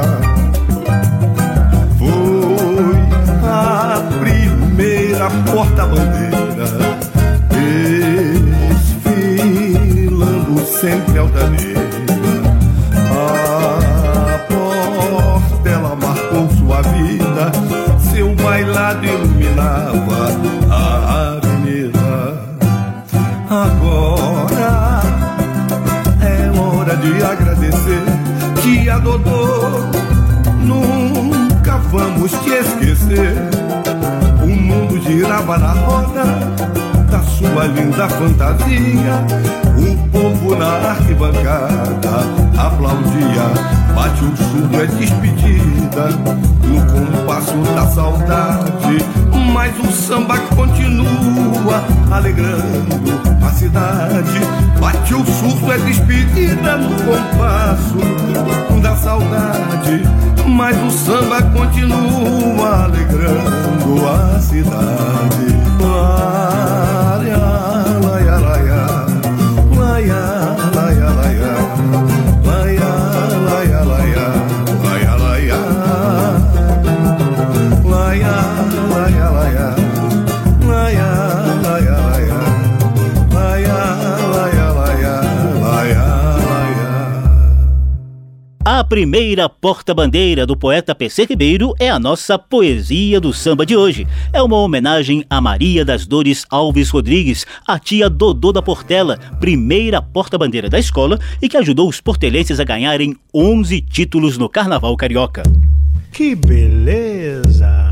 Foi 1.98 2.98
a 3.48 4.02
primeira 4.20 5.30
porta-bandeira. 5.52 6.33
O 34.44 34.48
mundo 34.48 35.02
girava 35.02 35.58
na 35.58 35.72
roda 35.74 36.24
da 37.10 37.20
sua 37.24 37.66
linda 37.66 38.10
fantasia. 38.10 39.26
O 39.78 40.10
povo 40.10 40.56
na 40.56 40.90
arquibancada 40.90 42.10
aplaudia 42.58 43.74
Bate 43.96 44.24
um 44.24 44.36
surdo, 44.36 44.82
é 44.82 44.86
despedida 44.86 46.10
No 46.64 46.82
compasso 46.86 47.58
da 47.76 47.88
saudade 47.88 49.23
Mas 49.54 49.80
o 49.80 49.92
samba 49.92 50.38
continua 50.56 51.84
Alegrando 52.12 53.22
a 53.46 53.52
cidade. 53.52 54.40
Bate 54.80 55.14
o 55.14 55.24
surdo, 55.26 55.72
é 55.72 55.78
despedida 55.78 56.78
No 56.78 56.90
compasso. 56.96 58.82
Da 58.82 58.96
saudade 58.96 60.04
Mas 60.48 60.76
o 60.82 60.90
samba 60.90 61.42
continua 61.44 62.84
Alegrando 62.86 64.08
a 64.10 64.40
cidade. 64.40 65.54
A 65.86 66.63
primeira 88.94 89.50
porta-bandeira 89.50 90.46
do 90.46 90.56
poeta 90.56 90.94
PC 90.94 91.26
Ribeiro 91.26 91.74
é 91.80 91.90
a 91.90 91.98
nossa 91.98 92.38
poesia 92.38 93.20
do 93.20 93.34
samba 93.34 93.66
de 93.66 93.76
hoje. 93.76 94.06
É 94.32 94.40
uma 94.40 94.58
homenagem 94.58 95.26
a 95.28 95.42
Maria 95.42 95.84
das 95.84 96.06
Dores 96.06 96.46
Alves 96.48 96.92
Rodrigues, 96.92 97.44
a 97.66 97.80
tia 97.80 98.08
Dodô 98.08 98.52
da 98.52 98.62
Portela, 98.62 99.18
primeira 99.40 100.00
porta-bandeira 100.00 100.70
da 100.70 100.78
escola 100.78 101.20
e 101.42 101.50
que 101.50 101.58
ajudou 101.58 101.90
os 101.90 102.00
portelenses 102.00 102.60
a 102.60 102.64
ganharem 102.64 103.16
11 103.34 103.82
títulos 103.82 104.38
no 104.38 104.48
Carnaval 104.48 104.96
Carioca. 104.96 105.42
Que 106.12 106.36
beleza! 106.36 107.92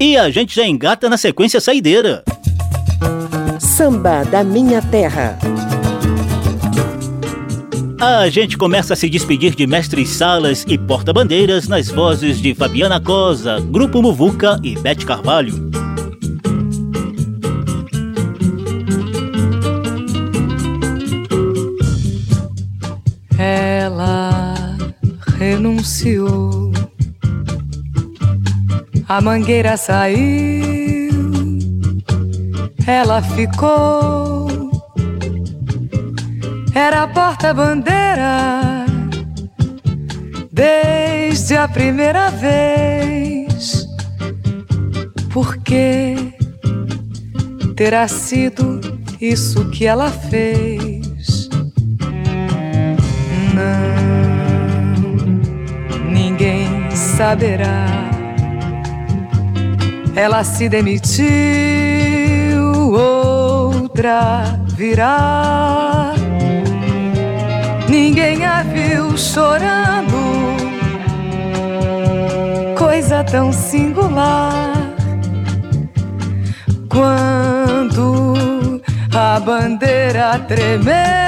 E 0.00 0.16
a 0.16 0.28
gente 0.28 0.56
já 0.56 0.66
engata 0.66 1.08
na 1.08 1.16
sequência 1.16 1.60
saideira. 1.60 2.24
Samba 3.60 4.24
da 4.24 4.42
Minha 4.42 4.82
Terra. 4.82 5.38
A 8.04 8.28
gente 8.28 8.58
começa 8.58 8.92
a 8.92 8.96
se 8.96 9.08
despedir 9.08 9.54
de 9.54 9.66
mestres 9.66 10.10
salas 10.10 10.62
e 10.68 10.76
porta-bandeiras 10.76 11.66
nas 11.68 11.88
vozes 11.88 12.36
de 12.38 12.54
Fabiana 12.54 13.00
Cosa, 13.00 13.58
Grupo 13.60 14.02
Muvuca 14.02 14.60
e 14.62 14.78
Bete 14.78 15.06
Carvalho. 15.06 15.70
Ela 23.38 24.76
renunciou, 25.38 26.72
a 29.08 29.20
mangueira 29.22 29.78
saiu, 29.78 31.08
ela 32.86 33.22
ficou 33.22 34.43
era 36.74 37.06
porta-bandeira 37.06 38.84
desde 40.52 41.56
a 41.56 41.68
primeira 41.68 42.30
vez. 42.30 43.86
Porque 45.32 46.34
terá 47.76 48.08
sido 48.08 48.80
isso 49.20 49.70
que 49.70 49.86
ela 49.86 50.10
fez? 50.10 51.48
Não, 53.54 53.94
ninguém 56.10 56.90
saberá. 56.90 57.86
Ela 60.16 60.44
se 60.44 60.68
demitiu, 60.68 61.24
outra 62.92 64.58
virá 64.76 65.93
Ninguém 68.14 68.44
a 68.46 68.62
viu 68.62 69.18
chorando, 69.18 70.14
coisa 72.78 73.24
tão 73.24 73.52
singular. 73.52 74.72
Quando 76.88 78.80
a 79.12 79.40
bandeira 79.40 80.38
tremeu. 80.46 81.24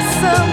emocionou. 0.00 0.49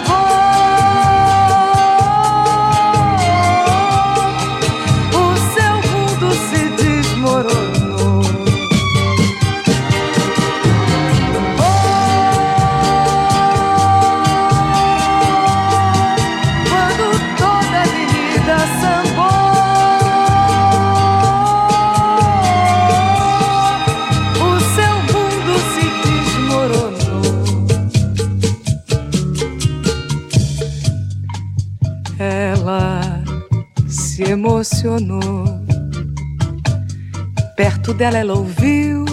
Perto 37.88 38.00
dela 38.00 38.18
ela 38.18 38.34
ouviu. 38.34 39.06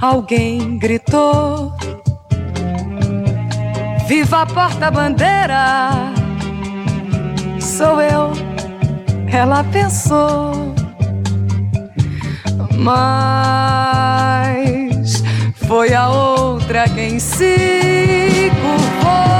Alguém 0.00 0.78
gritou: 0.78 1.74
Viva 4.06 4.42
a 4.42 4.46
porta-bandeira! 4.46 5.90
Sou 7.60 8.00
eu, 8.00 8.30
ela 9.32 9.64
pensou. 9.64 10.72
Mas 12.78 14.04
foi 15.66 15.92
a 15.92 16.08
outra 16.08 16.88
quem 16.88 17.18
se 17.18 18.48
curvou. 18.60 19.39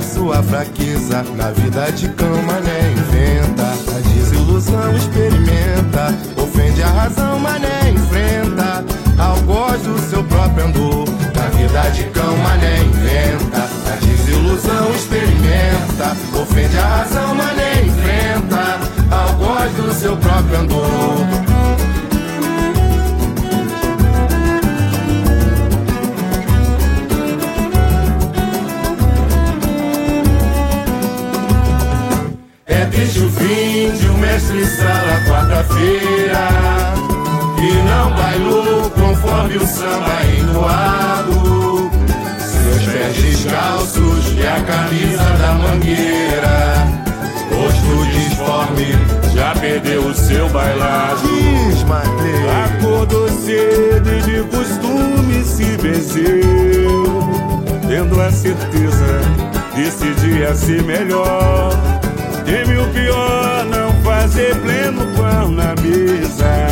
sua 0.00 0.42
fraqueza. 0.42 1.22
Na 1.36 1.50
vida 1.50 1.90
de 1.92 2.08
cama, 2.10 2.60
né? 2.60 2.92
Inventa. 2.92 3.64
A 3.96 4.00
desilusão 4.14 4.96
experimenta. 4.96 6.14
Ofende 6.40 6.82
a 6.82 6.88
razão, 6.88 7.38
mas 7.38 7.60
né? 7.60 7.92
Enfrenta. 7.94 8.84
Algoz 9.18 9.82
do 9.82 9.98
seu 9.98 10.24
próprio 10.24 10.66
andor. 10.66 11.08
Na 11.34 11.48
vida 11.48 11.88
de 11.90 12.04
cama, 12.04 12.56
né? 12.56 12.78
Inventa. 12.84 13.68
A 13.92 13.96
desilusão 14.04 14.90
experimenta. 14.94 16.16
Ofende 16.40 16.78
a 16.78 16.86
razão, 16.86 17.13
seu 50.54 50.60
bailado 50.60 51.28
Acordou 52.64 53.28
cedo 53.28 54.08
e 54.08 54.22
de 54.22 54.42
costume 54.44 55.44
se 55.44 55.64
venceu 55.76 57.20
Tendo 57.88 58.20
a 58.20 58.30
certeza 58.30 59.20
desse 59.74 60.14
dia 60.14 60.54
ser 60.54 60.82
melhor 60.84 61.70
Teme 62.44 62.78
o 62.78 62.86
pior, 62.90 63.64
não 63.66 63.92
fazer 64.02 64.54
pleno 64.60 65.06
pão 65.16 65.50
na 65.50 65.74
mesa. 65.80 66.66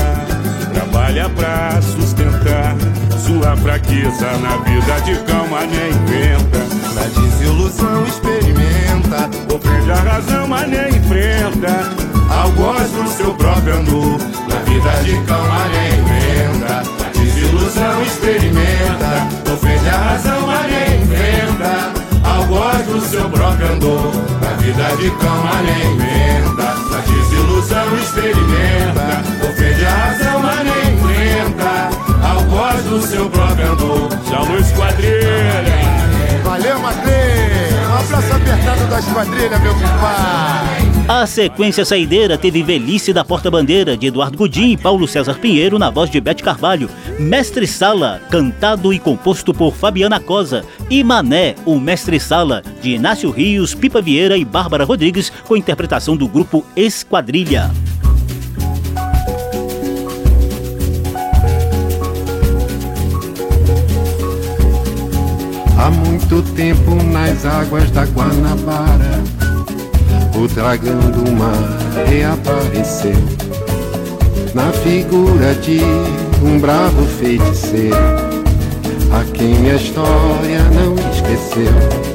Trabalha 0.74 1.30
pra 1.30 1.80
sustentar 1.80 2.76
sua 3.18 3.56
fraqueza. 3.56 4.36
Na 4.42 4.58
vida 4.58 5.00
de 5.00 5.16
calma 5.24 5.60
nem 5.62 5.92
inventa. 5.92 6.58
Na 6.94 7.22
desilusão 7.22 8.04
experimenta. 8.04 9.30
Ofende 9.54 9.90
a 9.90 9.96
razão, 9.96 10.46
mas 10.46 10.68
nem 10.68 10.90
enfrenta. 10.90 12.01
Algoz 12.42 12.90
do 12.90 13.08
seu 13.08 13.32
próprio 13.34 13.76
andor. 13.76 14.18
Na 14.48 14.56
vida 14.64 14.90
de 15.04 15.16
calma 15.26 15.64
nem 15.68 16.00
inventa. 16.00 16.82
Na 16.98 17.08
desilusão 17.10 18.02
experimenta. 18.02 19.52
Ofende 19.54 19.88
a 19.88 19.96
razão, 19.96 20.46
mas 20.48 20.72
nem 20.72 21.02
enfrenta. 21.02 21.92
Algoz 22.28 22.86
do 22.86 23.00
seu 23.00 23.30
próprio 23.30 23.72
andor. 23.72 24.12
Na 24.42 24.50
vida 24.56 24.96
de 24.96 25.10
calma 25.12 25.62
nem 25.62 25.92
inventa. 25.94 26.74
Na 26.90 26.98
desilusão 27.06 27.96
experimenta. 27.96 29.22
Ofende 29.48 29.84
a 29.84 29.94
razão, 29.94 30.40
mas 30.40 30.64
nem 30.64 30.94
enfrenta. 30.94 31.90
Algoz 32.28 32.82
do 32.86 33.02
seu 33.02 33.30
próprio 33.30 33.70
andor. 33.70 34.08
Chamou 34.28 34.58
esquadrilha. 34.58 35.62
Valeu, 36.42 36.80
Maclê! 36.80 37.12
Um 37.88 37.98
abraço 37.98 38.34
apertado 38.34 38.86
da 38.88 38.98
esquadrilha, 38.98 39.58
meu 39.60 39.74
compadre! 39.74 40.91
A 41.12 41.26
sequência 41.26 41.84
saideira 41.84 42.38
teve 42.38 42.62
Velhice 42.62 43.12
da 43.12 43.22
Porta-Bandeira, 43.22 43.98
de 43.98 44.06
Eduardo 44.06 44.38
Gudim 44.38 44.70
e 44.70 44.76
Paulo 44.78 45.06
César 45.06 45.34
Pinheiro, 45.34 45.78
na 45.78 45.90
voz 45.90 46.08
de 46.08 46.18
Bete 46.18 46.42
Carvalho. 46.42 46.88
Mestre 47.18 47.66
Sala, 47.66 48.18
cantado 48.30 48.94
e 48.94 48.98
composto 48.98 49.52
por 49.52 49.74
Fabiana 49.74 50.18
Cosa. 50.18 50.64
E 50.88 51.04
Mané, 51.04 51.54
o 51.66 51.78
Mestre 51.78 52.18
Sala, 52.18 52.62
de 52.80 52.94
Inácio 52.94 53.30
Rios, 53.30 53.74
Pipa 53.74 54.00
Vieira 54.00 54.38
e 54.38 54.44
Bárbara 54.44 54.86
Rodrigues, 54.86 55.30
com 55.46 55.54
interpretação 55.54 56.16
do 56.16 56.26
grupo 56.26 56.64
Esquadrilha. 56.74 57.70
Há 65.76 65.90
muito 65.90 66.40
tempo 66.54 66.94
nas 67.04 67.44
águas 67.44 67.90
da 67.90 68.06
Guanabara, 68.06 69.41
o 70.34 70.48
dragão 70.48 70.98
do 71.10 71.32
mar 71.32 72.06
reapareceu 72.06 73.16
na 74.54 74.70
figura 74.72 75.54
de 75.54 75.80
um 76.44 76.58
bravo 76.58 77.06
feiticeiro, 77.18 77.96
a 79.10 79.24
quem 79.32 79.70
a 79.70 79.76
história 79.76 80.62
não 80.74 80.94
esqueceu. 81.10 82.12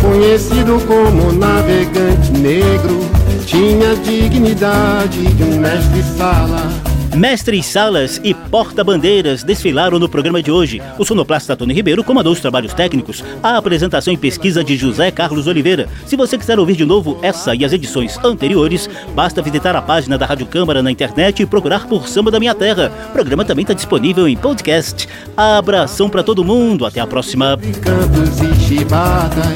Conhecido 0.00 0.80
como 0.86 1.32
navegante 1.32 2.32
negro, 2.32 3.00
tinha 3.44 3.94
dignidade 3.96 5.26
de 5.26 5.42
um 5.44 5.58
mestre-sala 5.58 6.71
Mestres 7.14 7.66
Salas 7.66 8.18
e 8.24 8.32
Porta-Bandeiras 8.32 9.44
desfilaram 9.44 9.98
no 9.98 10.08
programa 10.08 10.42
de 10.42 10.50
hoje. 10.50 10.80
O 10.98 11.04
sonoplasta 11.04 11.54
Tony 11.54 11.74
Ribeiro 11.74 12.02
comandou 12.02 12.32
os 12.32 12.40
trabalhos 12.40 12.72
técnicos, 12.72 13.22
a 13.42 13.58
apresentação 13.58 14.14
e 14.14 14.16
pesquisa 14.16 14.64
de 14.64 14.76
José 14.76 15.10
Carlos 15.10 15.46
Oliveira. 15.46 15.88
Se 16.06 16.16
você 16.16 16.38
quiser 16.38 16.58
ouvir 16.58 16.74
de 16.74 16.86
novo 16.86 17.18
essa 17.20 17.54
e 17.54 17.66
as 17.66 17.72
edições 17.72 18.18
anteriores, 18.24 18.88
basta 19.14 19.42
visitar 19.42 19.76
a 19.76 19.82
página 19.82 20.16
da 20.16 20.24
Rádio 20.24 20.46
Câmara 20.46 20.82
na 20.82 20.90
internet 20.90 21.42
e 21.42 21.46
procurar 21.46 21.86
por 21.86 22.08
Samba 22.08 22.30
da 22.30 22.40
Minha 22.40 22.54
Terra. 22.54 22.90
O 23.10 23.12
programa 23.12 23.44
também 23.44 23.62
está 23.62 23.74
disponível 23.74 24.26
em 24.26 24.36
podcast. 24.36 25.06
Abração 25.36 26.08
para 26.08 26.22
todo 26.22 26.42
mundo, 26.42 26.86
até 26.86 27.00
a 27.00 27.06
próxima. 27.06 27.58
Cantos 27.82 28.40
e 28.40 28.54
chibadas 28.60 29.46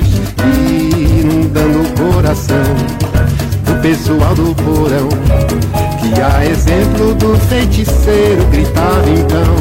inundando 1.17 1.83
o 1.83 2.13
coração 2.13 3.06
pessoal 3.87 4.35
do 4.35 4.53
porão 4.57 5.09
que 6.01 6.21
a 6.21 6.45
exemplo 6.45 7.15
do 7.15 7.37
feiticeiro 7.39 8.45
gritava 8.51 9.09
então. 9.11 9.55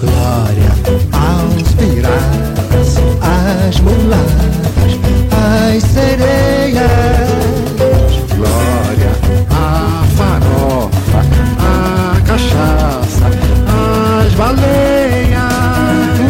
Glória 0.00 0.72
aos 1.12 1.70
piratas, 1.74 2.96
às 3.20 3.78
mulatas, 3.80 4.92
às 5.36 5.82
sereias. 5.82 6.88
Glória 8.34 9.12
à 9.50 10.02
farofa, 10.16 11.20
à 11.60 12.20
cachaça, 12.22 13.26
às 14.24 14.32
baleias. 14.32 15.28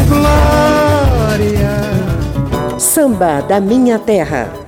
Glória! 0.08 1.70
Samba 2.80 3.42
da 3.42 3.60
Minha 3.60 4.00
Terra 4.00 4.67